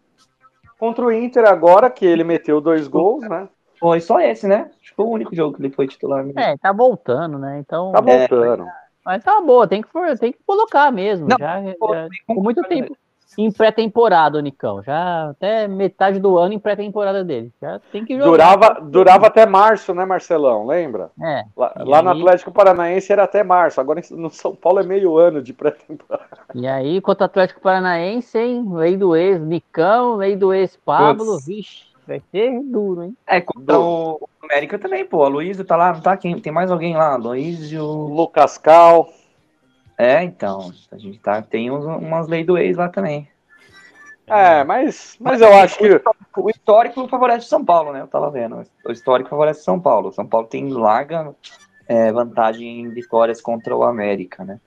[0.77, 3.47] Contra o Inter agora, que ele meteu dois gols, né?
[3.79, 4.69] Foi só esse, né?
[4.81, 6.39] Acho que foi o único jogo que ele foi titular mesmo.
[6.39, 7.59] É, tá voltando, né?
[7.59, 7.91] Então.
[7.91, 8.67] Tá É, voltando.
[9.05, 11.27] Mas tá boa, tem que, for- tem que colocar mesmo.
[11.27, 12.95] Não, já, Pô, já- com muito tempo
[13.37, 14.81] em pré-temporada, o Nicão.
[14.81, 17.51] Já até metade do ano em pré-temporada dele.
[17.61, 18.29] Já tem que jogar.
[18.29, 20.65] Durava, durava até março, né, Marcelão?
[20.65, 21.11] Lembra?
[21.21, 21.43] É.
[21.55, 23.79] Lá, lá no aí- Atlético Paranaense era até março.
[23.79, 26.25] Agora no São Paulo é meio ano de pré-temporada.
[26.55, 28.65] E aí, contra o Atlético Paranaense, hein?
[28.71, 31.33] Lei do ex, Nicão, lei do ex, Pablo.
[31.33, 31.45] Putz.
[31.45, 33.15] Vixe, vai ser duro, hein?
[33.27, 35.23] É, contra o América também, pô.
[35.23, 36.17] A Luísa tá lá, não tá?
[36.17, 37.15] Quem, tem mais alguém lá?
[37.15, 37.83] Luísio.
[37.85, 39.09] Lucas Cal.
[39.97, 40.71] É, então.
[40.91, 43.27] A gente tá, tem uns, umas leis do ex lá também.
[44.27, 46.01] É, mas, mas eu acho que.
[46.37, 48.01] O histórico favorece São Paulo, né?
[48.01, 48.63] Eu tava vendo.
[48.85, 50.11] O histórico favorece São Paulo.
[50.11, 51.33] São Paulo tem larga
[51.87, 54.59] é, vantagem em vitórias contra o América, né?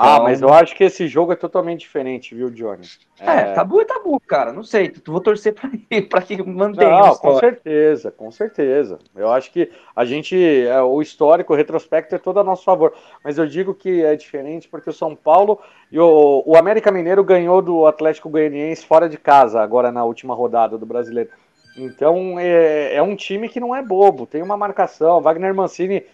[0.00, 2.86] Ah, Então- mas eu acho que esse jogo é totalmente diferente, viu, Johnny?
[3.18, 4.52] É, tabu é tabu, cara.
[4.52, 4.90] Não sei.
[4.90, 5.68] Tu- Vou torcer pra,
[6.08, 9.00] pra que mantenha Não, com certeza, com certeza.
[9.16, 10.36] Eu acho que a gente,
[10.66, 12.92] é, o histórico, o retrospecto é todo a nosso favor.
[13.24, 15.58] Mas eu digo que é diferente porque o São Paulo
[15.90, 20.32] e o, o América Mineiro ganhou do Atlético Goianiense fora de casa, agora na última
[20.32, 21.30] rodada do Brasileiro.
[21.76, 25.20] Então é, é um time que não é bobo, tem uma marcação.
[25.20, 26.04] Wagner Mancini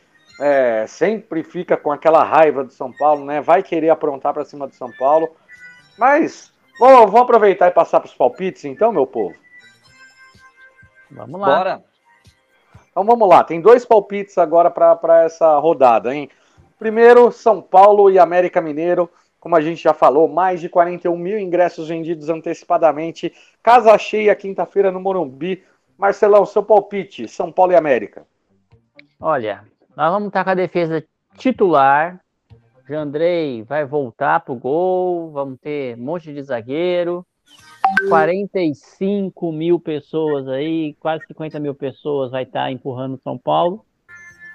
[0.41, 3.41] é, sempre fica com aquela raiva do São Paulo, né?
[3.41, 5.35] Vai querer aprontar para cima do São Paulo.
[5.99, 9.35] Mas vou, vou aproveitar e passar para os palpites, então, meu povo.
[11.11, 11.47] Vamos lá.
[11.47, 11.85] Bora.
[12.91, 16.31] Então vamos lá, tem dois palpites agora para essa rodada, hein?
[16.79, 19.11] Primeiro, São Paulo e América Mineiro.
[19.41, 23.35] Como a gente já falou, mais de 41 mil ingressos vendidos antecipadamente.
[23.63, 25.65] Casa cheia quinta-feira no Morumbi.
[25.99, 28.27] Marcelão, seu palpite, São Paulo e América.
[29.21, 29.65] Olha,
[29.97, 31.05] nós vamos estar com a defesa
[31.37, 32.21] titular.
[32.89, 35.31] Jandrei vai voltar pro gol.
[35.31, 37.25] Vamos ter um monte de zagueiro.
[38.09, 43.85] 45 mil pessoas aí, quase 50 mil pessoas vai estar empurrando São Paulo.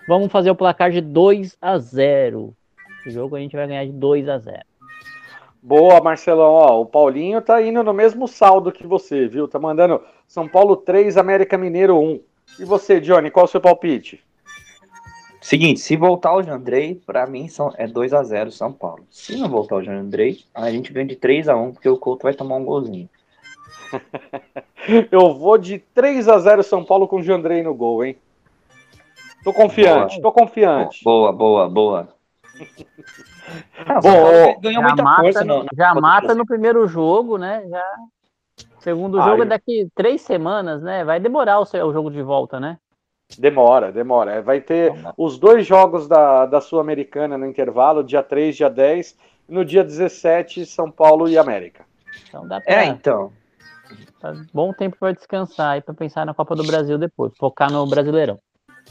[0.08, 2.54] Vamos fazer o placar de 2 a 0.
[3.00, 4.60] Esse jogo a gente vai ganhar de 2 a 0.
[5.62, 6.52] Boa, Marcelão.
[6.52, 9.48] Ó, o Paulinho tá indo no mesmo saldo que você, viu?
[9.48, 12.22] Tá mandando São Paulo 3, América Mineiro 1.
[12.60, 14.22] E você, Johnny, qual o seu palpite?
[15.42, 19.06] Seguinte, se voltar o Jandrei, pra mim são, é 2x0 São Paulo.
[19.10, 22.56] Se não voltar o Jandrei, a gente ganha de 3x1, porque o Couto vai tomar
[22.58, 23.10] um golzinho.
[25.12, 28.18] Eu vou de 3 a 0 São Paulo com o Jandrei no gol, hein?
[29.44, 31.02] Tô confiante, tô confiante.
[31.04, 32.10] Boa, boa, boa.
[33.88, 37.38] Ah, o Bom, ganhou Já muita mata, força no, no, já mata no primeiro jogo,
[37.38, 37.66] né?
[37.70, 37.86] Já.
[38.80, 41.06] Segundo Ah, jogo é daqui três semanas, né?
[41.06, 42.78] Vai demorar o, seu- o jogo de volta, né?
[43.38, 44.34] Demora, demora.
[44.36, 49.16] É, Vai ter os dois jogos da, da Sul-Americana no intervalo, dia 3, dia 10,
[49.48, 51.86] e no dia 17, São Paulo e América.
[52.28, 52.74] Então dá pra.
[52.74, 53.32] É, então.
[54.20, 57.86] tá bom tempo para descansar e para pensar na Copa do Brasil depois, focar no
[57.88, 58.40] Brasileirão.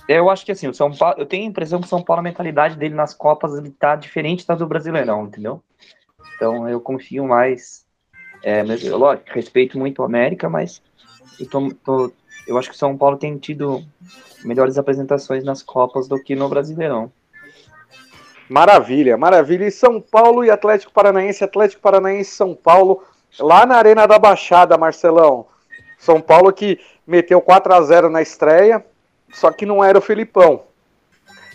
[0.09, 2.21] Eu acho que assim, o São Paulo, eu tenho a impressão que o São Paulo,
[2.21, 5.63] a mentalidade dele nas Copas, ele tá diferente da do Brasileirão, entendeu?
[6.37, 7.85] Então eu confio mais.
[8.43, 10.81] É, mas, eu, lógico, respeito muito o América, mas
[11.41, 12.13] eu, tô, tô-
[12.49, 13.85] eu acho que o São Paulo tem tido
[14.45, 17.13] melhores apresentações nas Copas do que no Brasileirão.
[18.49, 19.67] Maravilha, maravilha.
[19.67, 23.03] E São Paulo e Atlético Paranaense, Atlético Paranaense São Paulo,
[23.39, 25.47] lá na Arena da Baixada, Marcelão.
[25.99, 28.85] São Paulo que meteu 4 a 0 na estreia,
[29.33, 30.63] só que não era o Felipão.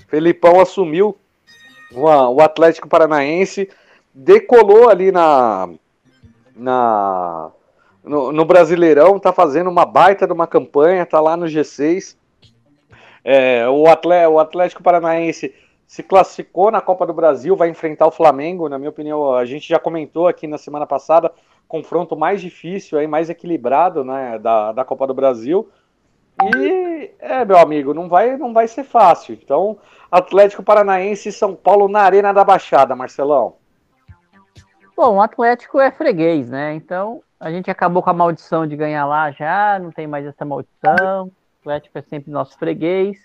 [0.08, 1.18] Felipão assumiu
[1.92, 3.68] o- o Atlético Paranaense,
[4.14, 5.70] decolou ali na,
[6.56, 7.50] na
[8.04, 12.16] no, no Brasileirão, tá fazendo uma baita de uma campanha, tá lá no G6.
[13.24, 15.54] É, o, Atlé- o Atlético Paranaense
[15.88, 19.68] se classificou na Copa do Brasil, vai enfrentar o Flamengo, na minha opinião, a gente
[19.70, 21.32] já comentou aqui na semana passada,
[21.68, 25.70] confronto mais difícil, aí, mais equilibrado né, da, da Copa do Brasil.
[26.58, 29.38] E, é, meu amigo, não vai, não vai ser fácil.
[29.42, 29.78] Então,
[30.12, 33.56] Atlético Paranaense e São Paulo na Arena da Baixada, Marcelão.
[35.06, 36.76] Bom, o Atlético é freguês, né?
[36.76, 40.46] Então a gente acabou com a maldição de ganhar lá já, não tem mais essa
[40.46, 41.30] maldição.
[41.60, 43.18] Atlético é sempre nosso freguês.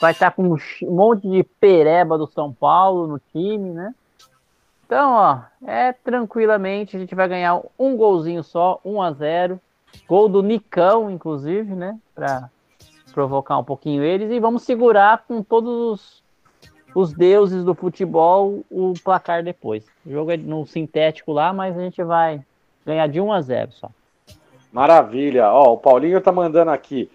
[0.00, 0.56] Vai estar com um
[0.90, 3.94] monte de pereba do São Paulo no time, né?
[4.86, 9.60] Então, ó, é tranquilamente, a gente vai ganhar um golzinho só, 1 a 0
[10.08, 11.98] Gol do Nicão, inclusive, né?
[12.14, 12.48] Para
[13.12, 14.30] provocar um pouquinho eles.
[14.30, 16.22] E vamos segurar com todos os,
[16.98, 19.84] os deuses do futebol o placar depois.
[20.04, 22.40] O jogo é no sintético lá, mas a gente vai
[22.84, 23.88] ganhar de 1 a 0 só.
[24.72, 25.48] Maravilha.
[25.52, 27.08] Ó, o Paulinho tá mandando aqui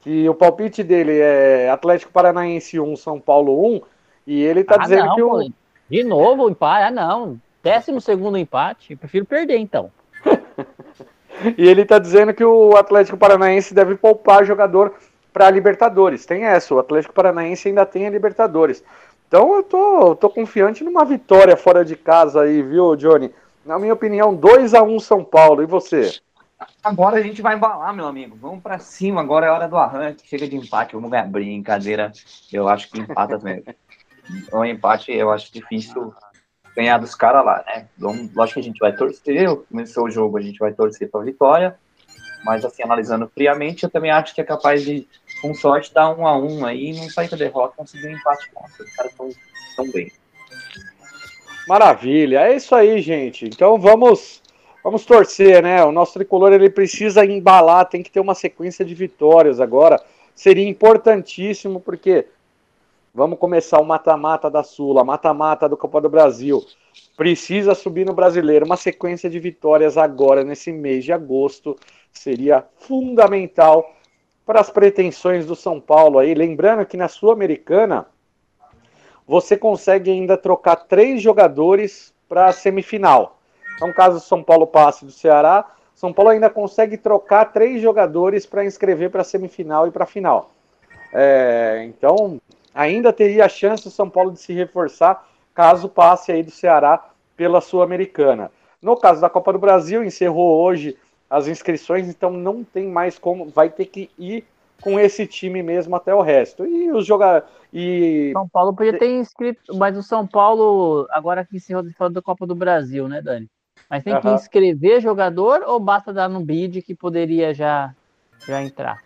[0.00, 3.80] que o palpite dele é Atlético Paranaense 1, São Paulo 1.
[4.26, 5.28] E ele tá Ah, dizendo não, que o.
[5.28, 5.54] Paulinho.
[5.90, 6.84] De novo o empate?
[6.84, 7.38] Ah, não.
[7.62, 8.92] Décimo segundo empate.
[8.92, 9.90] Eu prefiro perder, então.
[11.58, 14.94] E ele tá dizendo que o Atlético Paranaense deve poupar jogador
[15.34, 16.24] para Libertadores.
[16.24, 18.82] Tem essa, o Atlético Paranaense ainda tem a Libertadores.
[19.28, 23.32] Então eu tô, tô confiante numa vitória fora de casa aí, viu, Johnny?
[23.64, 25.62] Na minha opinião, 2 a 1 São Paulo.
[25.62, 26.20] E você?
[26.82, 28.36] Agora a gente vai embalar, meu amigo.
[28.40, 29.20] Vamos pra cima.
[29.20, 30.26] Agora é hora do arranque.
[30.26, 30.94] Chega de empate.
[30.94, 32.12] Vamos ganhar brincadeira.
[32.52, 33.64] Eu acho que empata mesmo.
[34.52, 36.14] O empate eu acho difícil
[36.76, 37.88] ganhar dos caras lá, né?
[37.98, 39.56] Vamos, lógico que a gente vai torcer.
[39.68, 41.76] Começou o jogo, a gente vai torcer pra vitória.
[42.44, 45.08] Mas assim, analisando friamente, eu também acho que é capaz de,
[45.40, 48.50] com sorte, dar um a um aí, não sair com a derrota, conseguir um empate
[48.52, 48.84] contra.
[48.84, 49.30] Os caras estão
[49.76, 50.10] tão bem.
[51.68, 53.44] Maravilha, é isso aí, gente.
[53.44, 54.42] Então vamos
[54.84, 55.84] vamos torcer, né?
[55.84, 60.00] O nosso tricolor ele precisa embalar, tem que ter uma sequência de vitórias agora.
[60.34, 62.26] Seria importantíssimo porque
[63.12, 66.64] vamos começar o mata-mata da Sula, mata-mata do Copa do Brasil.
[67.16, 71.76] Precisa subir no Brasileiro, uma sequência de vitórias agora nesse mês de agosto
[72.12, 73.95] seria fundamental
[74.46, 78.06] para as pretensões do São Paulo aí, lembrando que na Sul-Americana
[79.26, 83.40] você consegue ainda trocar três jogadores para a semifinal.
[83.74, 85.66] Então, caso o São Paulo passe do Ceará,
[85.96, 90.06] São Paulo ainda consegue trocar três jogadores para inscrever para a semifinal e para a
[90.06, 90.52] final.
[91.12, 92.40] É, então,
[92.72, 97.10] ainda teria a chance o São Paulo de se reforçar caso passe aí do Ceará
[97.36, 98.52] pela Sul-Americana.
[98.80, 100.96] No caso da Copa do Brasil, encerrou hoje
[101.28, 104.44] as inscrições, então não tem mais como, vai ter que ir
[104.80, 106.66] com esse time mesmo até o resto.
[106.66, 107.48] E os jogadores.
[107.72, 112.22] E São Paulo podia ter inscrito, mas o São Paulo, agora que encerrou falando da
[112.22, 113.48] Copa do Brasil, né, Dani?
[113.88, 114.34] Mas tem que Aham.
[114.34, 117.94] inscrever jogador ou basta dar no bid que poderia já,
[118.46, 119.00] já entrar?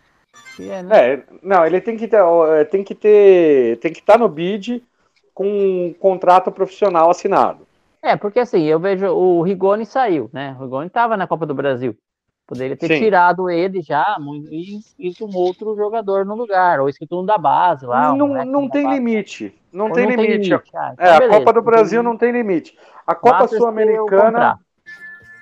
[0.56, 1.12] Que é, né?
[1.12, 4.82] É, não, ele tem que ter, ó, tem que ter, tem que estar no bid
[5.34, 7.66] com um contrato profissional assinado.
[8.02, 10.56] É, porque assim, eu vejo o Rigoni saiu, né?
[10.58, 11.96] O Rigoni estava na Copa do Brasil.
[12.50, 12.98] Poderia ter Sim.
[12.98, 14.16] tirado ele já
[14.50, 18.12] e inscrito um outro jogador no lugar, ou escrito um da base lá.
[18.12, 20.52] um não moleque não tem limite, não Ou tem limite.
[20.74, 21.28] Ah, então É, a.
[21.28, 22.76] Copa do Brasil não tem limite.
[23.06, 24.58] A Copa Sul-Americana,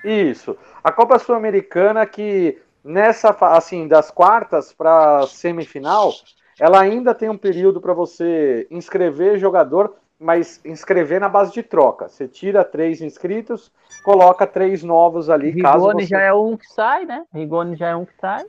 [0.03, 0.55] isso.
[0.83, 6.11] A Copa Sul-Americana que nessa assim das quartas para semifinal,
[6.59, 12.09] ela ainda tem um período para você inscrever jogador, mas inscrever na base de troca.
[12.09, 13.71] Você tira três inscritos,
[14.03, 16.09] coloca três novos ali, caso Rigoni você...
[16.09, 17.25] já é um que sai, né?
[17.33, 18.45] Rigoni já é um que sai.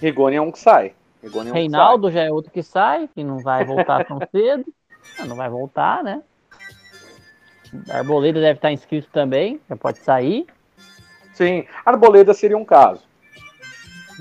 [0.00, 0.94] Rigoni é um que sai.
[1.22, 4.64] Rigoni é um Reinaldo já é outro que sai, que não vai voltar tão cedo.
[5.18, 6.22] Ah, Não vai voltar, né?
[7.90, 10.56] Arboleda deve estar inscrito também, já pode sair, sai.
[11.34, 13.02] Sim, Arboleda seria um caso.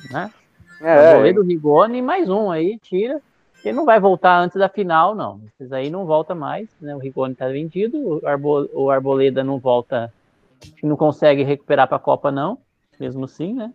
[0.09, 0.31] né?
[0.79, 3.21] É, Arboleda, Rigoni, mais um aí, tira.
[3.63, 5.39] Ele não vai voltar antes da final, não.
[5.53, 6.95] Esses aí não volta mais, né?
[6.95, 10.11] O Rigoni tá vendido, o, Arbo- o Arboleda não volta,
[10.81, 12.57] não consegue recuperar para a Copa, não.
[12.99, 13.71] Mesmo assim, né?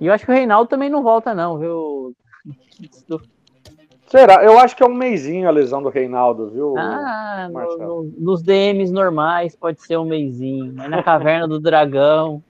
[0.00, 2.14] E eu acho que o Reinaldo também não volta, não, viu?
[4.06, 4.44] será?
[4.44, 6.74] Eu acho que é um meizinho a lesão do Reinaldo, viu?
[6.78, 12.42] Ah, no- no- nos DMs normais pode ser um meizinho, mas na caverna do dragão.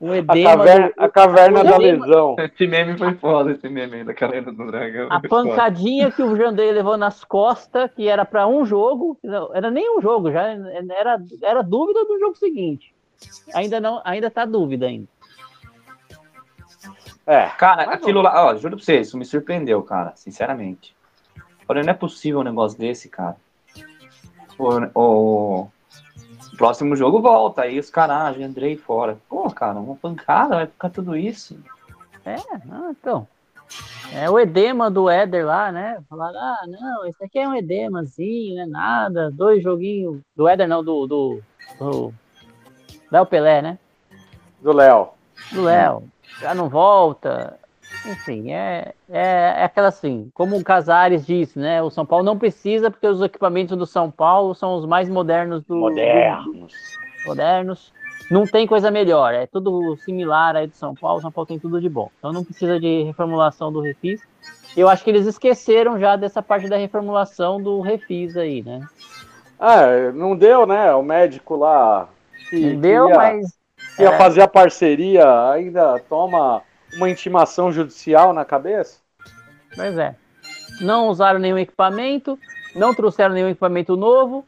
[0.00, 0.50] Um a edema.
[0.56, 2.36] caverna, do- a caverna da edema- lesão.
[2.38, 5.08] Esse meme foi foda, esse meme aí da carreira do dragão.
[5.10, 9.70] A pancadinha que o Jandrei levou nas costas, que era para um jogo, não, era
[9.70, 10.42] nem um jogo, já
[10.96, 12.94] era, era dúvida do jogo seguinte.
[13.54, 15.08] Ainda não, ainda tá dúvida ainda.
[17.26, 20.94] É, Cara, Mas aquilo lá, ó, juro pra você, isso me surpreendeu, cara, sinceramente.
[21.68, 23.36] Olha, não é possível um negócio desse, cara.
[24.58, 25.68] O- o
[26.56, 29.18] próximo jogo volta, aí os caras, ah, Andrei fora.
[29.28, 31.58] Pô, cara, uma pancada, vai ficar tudo isso.
[32.24, 32.36] É,
[32.70, 33.26] ah, então.
[34.12, 36.02] É o edema do Éder lá, né?
[36.08, 39.30] Falaram, ah, não, esse aqui é um edemazinho, não é nada.
[39.30, 40.20] Dois joguinhos.
[40.34, 41.06] Do Éder não, do.
[41.06, 41.40] do,
[41.78, 42.12] do
[43.10, 43.78] Léo Pelé, né?
[44.60, 45.08] do Léo.
[45.52, 46.04] Do Léo.
[46.40, 47.58] Já não volta.
[48.06, 51.82] Enfim, é, é, é aquela assim, como o Casares disse, né?
[51.82, 55.62] O São Paulo não precisa, porque os equipamentos do São Paulo são os mais modernos
[55.64, 55.76] do.
[55.76, 56.72] Modernos.
[57.26, 57.92] modernos.
[58.30, 61.80] não tem coisa melhor, é tudo similar aí do São Paulo, São Paulo tem tudo
[61.80, 62.10] de bom.
[62.18, 64.22] Então não precisa de reformulação do refis.
[64.76, 68.80] Eu acho que eles esqueceram já dessa parte da reformulação do refis aí, né?
[69.58, 70.94] Ah, não deu, né?
[70.94, 72.08] O médico lá
[72.48, 73.58] que, não deu, ia, mas
[73.98, 74.16] ia é.
[74.16, 76.62] fazer a parceria ainda toma
[76.96, 78.98] uma intimação judicial na cabeça?
[79.74, 80.14] Pois é.
[80.80, 82.38] Não usaram nenhum equipamento,
[82.74, 84.46] não trouxeram nenhum equipamento novo,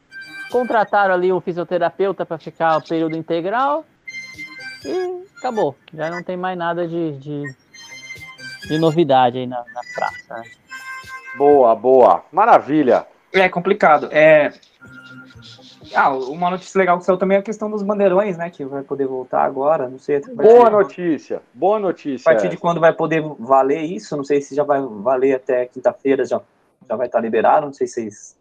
[0.49, 3.85] contrataram ali um fisioterapeuta para ficar o período integral
[4.85, 5.75] e acabou.
[5.93, 7.55] Já não tem mais nada de, de,
[8.67, 10.35] de novidade aí na, na praça.
[10.35, 10.43] né?
[11.35, 12.23] Boa, boa.
[12.31, 13.07] Maravilha.
[13.31, 14.09] É complicado.
[14.11, 14.53] É...
[15.95, 18.49] Ah, uma notícia legal que saiu também é a questão dos bandeirões, né?
[18.49, 19.87] Que vai poder voltar agora.
[19.87, 20.17] Não sei.
[20.17, 21.41] a Boa de- notícia.
[21.53, 22.31] Boa A notícia.
[22.31, 24.15] partir de quando vai poder valer isso?
[24.17, 26.41] Não sei se já vai valer até quinta-feira, já,
[26.87, 27.65] já vai estar liberado.
[27.67, 28.37] Não sei se vocês.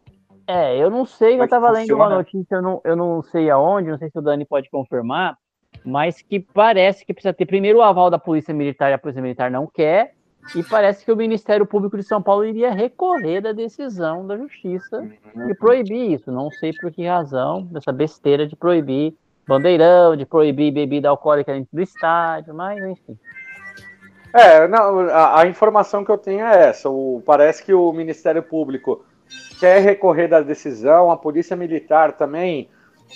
[0.47, 3.23] É, eu não sei, é eu que tava lendo uma notícia, eu não, eu não
[3.23, 5.37] sei aonde, não sei se o Dani pode confirmar,
[5.85, 9.23] mas que parece que precisa ter primeiro o aval da Polícia Militar e a Polícia
[9.23, 10.15] Militar não quer,
[10.55, 15.07] e parece que o Ministério Público de São Paulo iria recorrer da decisão da Justiça
[15.35, 16.31] de proibir isso.
[16.33, 19.15] Não sei por que razão, dessa besteira de proibir
[19.47, 23.19] bandeirão, de proibir bebida alcoólica dentro do estádio, mas enfim.
[24.35, 26.89] É, não, a, a informação que eu tenho é essa.
[26.89, 29.05] O, parece que o Ministério Público
[29.61, 32.69] quer recorrer da decisão, a Polícia Militar também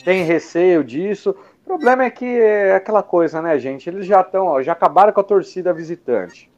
[0.04, 1.34] tem receio disso.
[1.64, 3.88] O problema é que é aquela coisa, né, gente?
[3.88, 6.50] Eles já estão, já acabaram com a torcida visitante.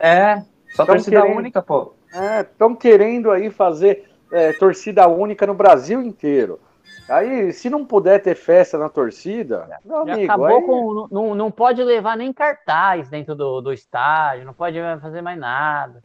[0.00, 1.94] É, só Tão torcida querendo- única, pô.
[2.40, 6.60] Estão querendo aí fazer é, torcida única no Brasil inteiro.
[7.08, 11.08] Aí, se não puder ter festa na torcida, meu Já amigo, acabou aí- com.
[11.10, 16.02] Não, não pode levar nem cartaz dentro do, do estádio, não pode fazer mais nada.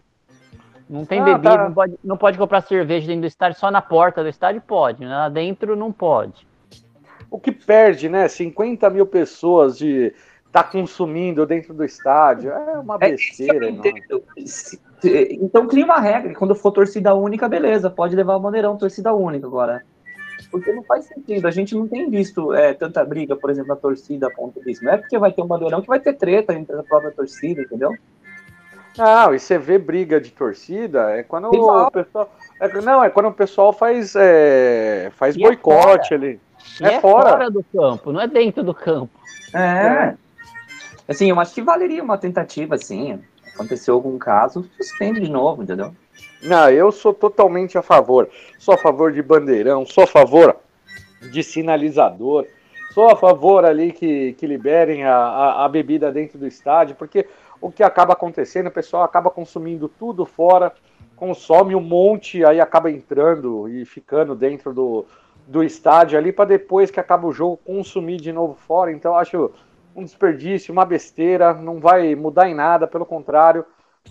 [0.89, 1.63] Não tem Ah, bebida, tá.
[1.65, 5.03] não, pode, não pode comprar cerveja dentro do estádio, só na porta do estádio pode,
[5.05, 6.47] lá dentro não pode.
[7.31, 8.27] o que perde, né?
[8.27, 10.13] 50 mil pessoas de
[10.53, 12.51] tá consumindo dentro do estádio.
[12.51, 13.67] É uma É besteira.
[14.45, 14.79] Se-
[15.41, 16.33] Então cria uma regra.
[16.35, 19.83] Quando for torcida única, beleza, pode levar o bandeirão torcida única agora.
[20.51, 21.47] Porque não faz sentido.
[21.47, 24.85] A gente não tem visto é, tanta briga, por exemplo, na torcida a ponto disso.
[24.85, 27.61] Não é porque vai ter um bandeirão que vai ter treta entre a própria torcida,
[27.63, 27.91] entendeu?
[28.95, 31.87] Não, e você vê briga de torcida é quando Rival.
[31.87, 32.31] o pessoal.
[32.59, 36.39] é- não, é quando o pessoal faz, é, faz E é boicote ali.
[36.79, 37.29] E É é, fora.
[37.31, 37.49] fora.
[37.49, 39.09] do campo, não é dentro do campo.
[39.53, 40.15] É.
[41.07, 43.19] Assim, eu acho que valeria uma tentativa, assim.
[43.53, 45.93] Aconteceu algum caso, suspende de novo, entendeu?
[46.41, 48.29] Não, eu sou totalmente a favor.
[48.57, 50.57] Sou a favor de bandeirão, sou a favor
[51.31, 52.45] de sinalizador,
[52.93, 57.27] sou a favor ali que, que liberem a, a, a bebida dentro do estádio, porque
[57.61, 60.73] o que acaba acontecendo, o pessoal acaba consumindo tudo fora,
[61.15, 65.05] consome um monte, aí acaba entrando e ficando dentro do,
[65.47, 68.91] do estádio ali, para depois que acaba o jogo consumir de novo fora.
[68.91, 69.51] Então, acho
[69.95, 73.65] um desperdício, uma besteira, não vai mudar em nada, pelo contrário.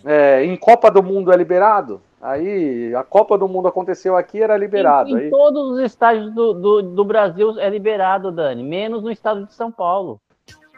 [0.04, 2.00] É, em Copa do Mundo é liberado.
[2.20, 5.10] Aí a Copa do Mundo aconteceu aqui, era liberado.
[5.10, 9.10] Em, em Aí, todos os estádios do, do, do Brasil é liberado, Dani, menos no
[9.10, 10.20] estado de São Paulo.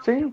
[0.02, 0.32] sim.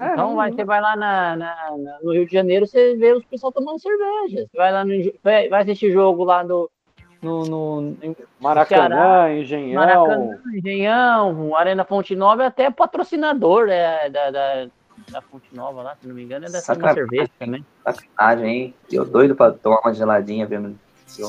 [0.00, 3.12] É, Então vai, você vai lá na, na- na- no Rio de Janeiro, você vê
[3.12, 4.46] os pessoal tomando cerveja.
[4.50, 4.92] Você vai lá no,
[5.22, 6.68] vai, vai assistir jogo lá no,
[7.20, 9.74] no, no em Maracanã, Ceará, Engenhão.
[9.74, 14.66] Maracanã, Engenhão, Arena Fonte Nova, é até patrocinador é, da, da,
[15.10, 17.64] da Fonte Nova lá, se não me engano, é da cerveja também.
[17.84, 18.74] Sacanagem, hein?
[18.90, 20.78] Eu doido pra tomar uma geladinha vendo.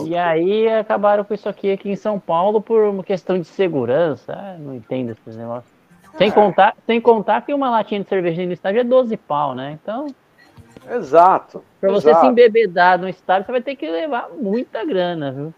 [0.06, 4.34] E aí acabaram com isso aqui aqui em São Paulo por uma questão de segurança.
[4.34, 5.72] Ah, não entendo esses negócios.
[6.18, 9.80] Sem, contar, sem contar que uma latinha de cerveja no estádio é 12 pau, né?
[9.82, 10.08] Então,
[10.90, 11.64] Exato.
[11.80, 15.54] pra você se embebedar no estádio, você vai ter que levar muita grana, viu?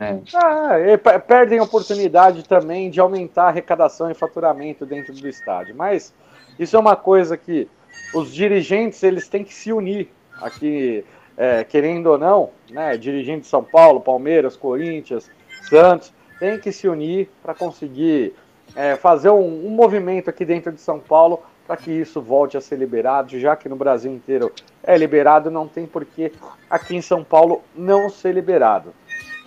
[0.00, 0.18] É.
[0.34, 5.74] Ah, pe- perdem a oportunidade também de aumentar a arrecadação e faturamento dentro do estádio.
[5.74, 6.14] Mas
[6.58, 7.68] isso é uma coisa que
[8.14, 10.08] os dirigentes eles têm que se unir
[10.40, 11.04] aqui,
[11.36, 12.96] é, querendo ou não, né?
[12.96, 15.30] Dirigente de São Paulo, Palmeiras, Corinthians,
[15.68, 18.34] Santos, tem que se unir para conseguir
[18.74, 22.60] é, fazer um, um movimento aqui dentro de São Paulo para que isso volte a
[22.60, 26.32] ser liberado, já que no Brasil inteiro é liberado, não tem por que
[26.68, 28.92] aqui em São Paulo não ser liberado.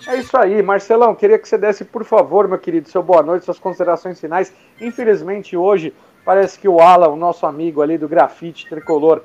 [0.08, 1.16] É isso aí, Marcelão.
[1.16, 4.54] Queria que você desse, por favor, meu querido, seu boa noite, suas considerações finais.
[4.80, 5.94] Infelizmente, hoje,
[6.24, 9.24] parece que o Alan, o nosso amigo ali do grafite tricolor,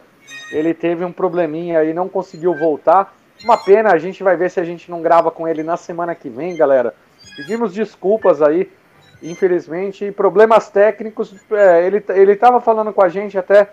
[0.50, 3.14] ele teve um probleminha e não conseguiu voltar.
[3.42, 6.14] Uma pena, a gente vai ver se a gente não grava com ele na semana
[6.14, 6.94] que vem, galera.
[7.36, 8.70] Pedimos desculpas aí,
[9.22, 10.12] infelizmente.
[10.12, 13.70] Problemas técnicos, é, ele, ele falando com a gente até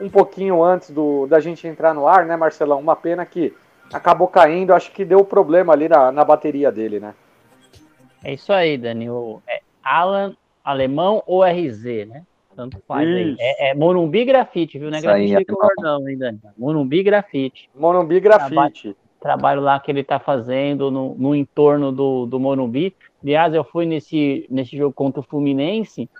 [0.00, 2.78] um pouquinho antes do, da gente entrar no ar, né, Marcelão?
[2.78, 3.54] Uma pena que
[3.92, 7.14] acabou caindo, acho que deu problema ali na, na bateria dele, né?
[8.24, 9.08] É isso aí, Dani.
[9.10, 10.34] O, é Alan
[10.64, 12.24] Alemão ou RZ, né?
[12.54, 13.36] Tanto faz aí.
[13.38, 14.90] É, é Morumbi Grafite, viu?
[14.90, 16.36] Não é grafite é tricolor, não, ainda.
[16.56, 17.70] Morumbi Grafite.
[17.74, 18.50] Morumbi Grafite.
[18.50, 22.94] Trabalho, trabalho lá que ele tá fazendo no, no entorno do, do Morumbi.
[23.22, 26.10] Aliás, eu fui nesse, nesse jogo contra o Fluminense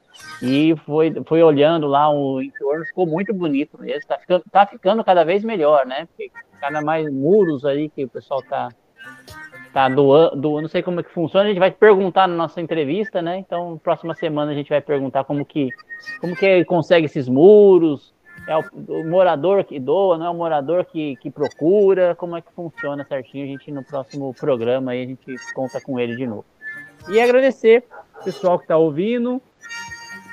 [0.42, 4.06] e foi, foi olhando lá o entorno, ficou muito bonito mesmo.
[4.06, 6.06] Tá ficando, tá ficando cada vez melhor, né?
[6.06, 8.68] Porque cada mais muros aí que o pessoal tá,
[9.72, 12.60] tá doando, do, não sei como é que funciona, a gente vai perguntar na nossa
[12.60, 13.38] entrevista, né?
[13.38, 15.70] Então, próxima semana a gente vai perguntar como que,
[16.20, 18.14] como que consegue esses muros,
[18.46, 22.40] é o, o, morador que doa, não é o morador que, que procura, como é
[22.40, 26.26] que funciona certinho, a gente no próximo programa aí a gente conta com ele de
[26.26, 26.44] novo.
[27.08, 27.84] E agradecer
[28.20, 29.40] o pessoal que está ouvindo,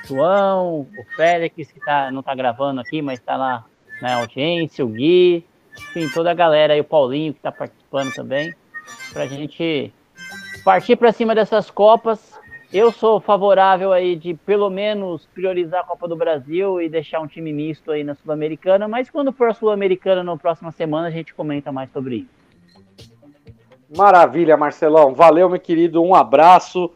[0.06, 3.64] João, o Félix, que tá, não está gravando aqui, mas está lá
[4.00, 5.44] na audiência, o Gui,
[5.76, 8.54] enfim, toda a galera aí, o Paulinho que está participando também,
[9.12, 9.92] para a gente
[10.64, 12.38] partir para cima dessas Copas.
[12.72, 17.26] Eu sou favorável aí de pelo menos priorizar a Copa do Brasil e deixar um
[17.26, 21.32] time misto aí na Sul-Americana, mas quando for a Sul-Americana na próxima semana a gente
[21.32, 22.36] comenta mais sobre isso.
[23.96, 25.14] Maravilha, Marcelão.
[25.14, 26.02] Valeu, meu querido.
[26.02, 26.92] Um abraço.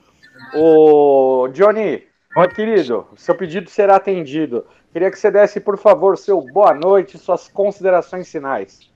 [0.55, 2.03] O Johnny,
[2.37, 4.65] meu querido, seu pedido será atendido.
[4.93, 8.89] Queria que você desse, por favor, seu boa noite, suas considerações finais.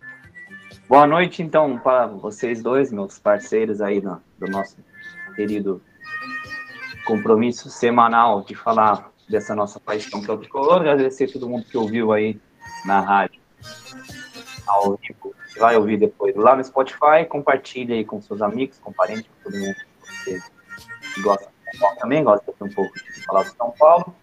[0.88, 4.76] Boa noite, então, para vocês dois, meus parceiros aí no, do nosso
[5.34, 5.82] querido
[7.04, 10.80] compromisso semanal de falar dessa nossa paixão pelo tricolor.
[10.80, 12.40] Agradecer a todo mundo que ouviu aí
[12.84, 13.40] na rádio,
[14.66, 19.26] ao vivo vai ouvir depois lá no Spotify, compartilhe aí com seus amigos, com parentes,
[19.26, 19.76] com todo mundo
[21.14, 24.14] que gosta Paulo também, gosta de um pouco de falar de São Paulo.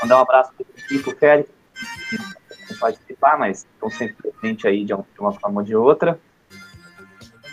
[0.00, 1.50] Mandar um abraço para o Kiko Félix,
[2.08, 6.20] que não participar, mas estão sempre presentes aí de uma forma ou de outra.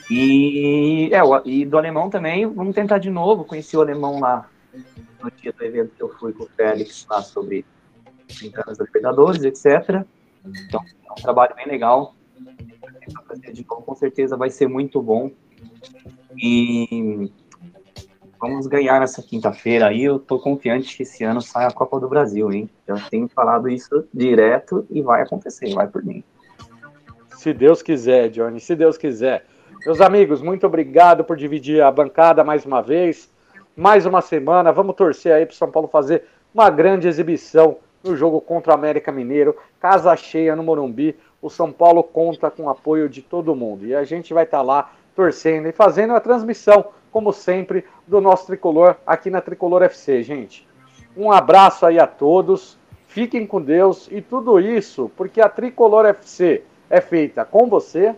[0.09, 3.43] E, é, e do alemão também, vamos tentar de novo.
[3.43, 4.49] Conheci o alemão lá
[5.22, 7.66] no dia do evento que eu fui com o Félix lá sobre
[8.28, 8.78] 30 anos
[9.39, 10.05] da etc.
[10.68, 12.16] Então, é um trabalho bem legal
[13.66, 15.32] com certeza vai ser muito bom.
[16.38, 17.32] E
[18.49, 20.03] vamos ganhar nessa quinta-feira aí.
[20.03, 22.69] Eu tô confiante que esse ano sai a Copa do Brasil, hein?
[22.87, 26.23] Já tenho falado isso direto e vai acontecer, vai por mim.
[27.37, 29.45] Se Deus quiser, Johnny, se Deus quiser.
[29.85, 33.29] Meus amigos, muito obrigado por dividir a bancada mais uma vez.
[33.75, 34.71] Mais uma semana.
[34.71, 36.23] Vamos torcer aí para São Paulo fazer
[36.53, 39.55] uma grande exibição no jogo contra o América Mineiro.
[39.79, 41.15] Casa cheia no Morumbi
[41.45, 43.85] o São Paulo conta com o apoio de todo mundo.
[43.85, 46.85] E a gente vai estar tá lá torcendo e fazendo a transmissão,
[47.16, 50.68] como sempre, do nosso tricolor aqui na Tricolor FC, gente.
[51.16, 56.61] Um abraço aí a todos, fiquem com Deus e tudo isso porque a Tricolor FC
[56.89, 58.13] é feita com você,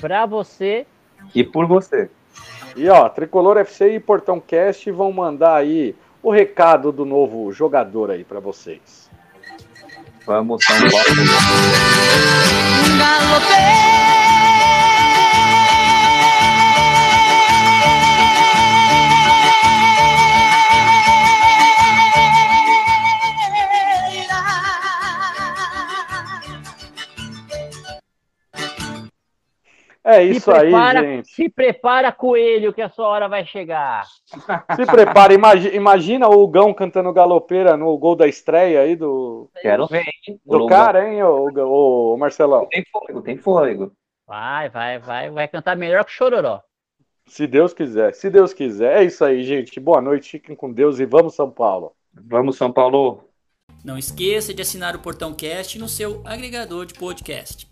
[0.00, 0.84] para você
[1.32, 2.10] e por você.
[2.74, 8.10] E ó, Tricolor FC e Portão Cast vão mandar aí o recado do novo jogador
[8.10, 9.08] aí para vocês.
[10.26, 10.96] Vamos, São Paulo.
[30.12, 31.34] É isso prepara, aí, gente.
[31.34, 34.04] Se prepara, coelho, que a sua hora vai chegar.
[34.76, 35.32] Se prepara.
[35.32, 39.50] Imagina, imagina o Gão cantando galopeira no gol da estreia aí do.
[39.60, 40.40] Quero ver, hein?
[40.44, 42.66] Do cara, hein, o, o, o Marcelão?
[42.70, 43.92] Tem fôlego, tem fôlego.
[44.26, 45.30] Vai, vai, vai.
[45.30, 46.60] Vai cantar melhor que o Chororó.
[47.26, 49.00] Se Deus quiser, se Deus quiser.
[49.00, 49.78] É isso aí, gente.
[49.80, 51.92] Boa noite, fiquem com Deus e vamos, São Paulo.
[52.12, 53.24] Vamos, São Paulo.
[53.84, 57.71] Não esqueça de assinar o Portão Cast no seu agregador de podcast.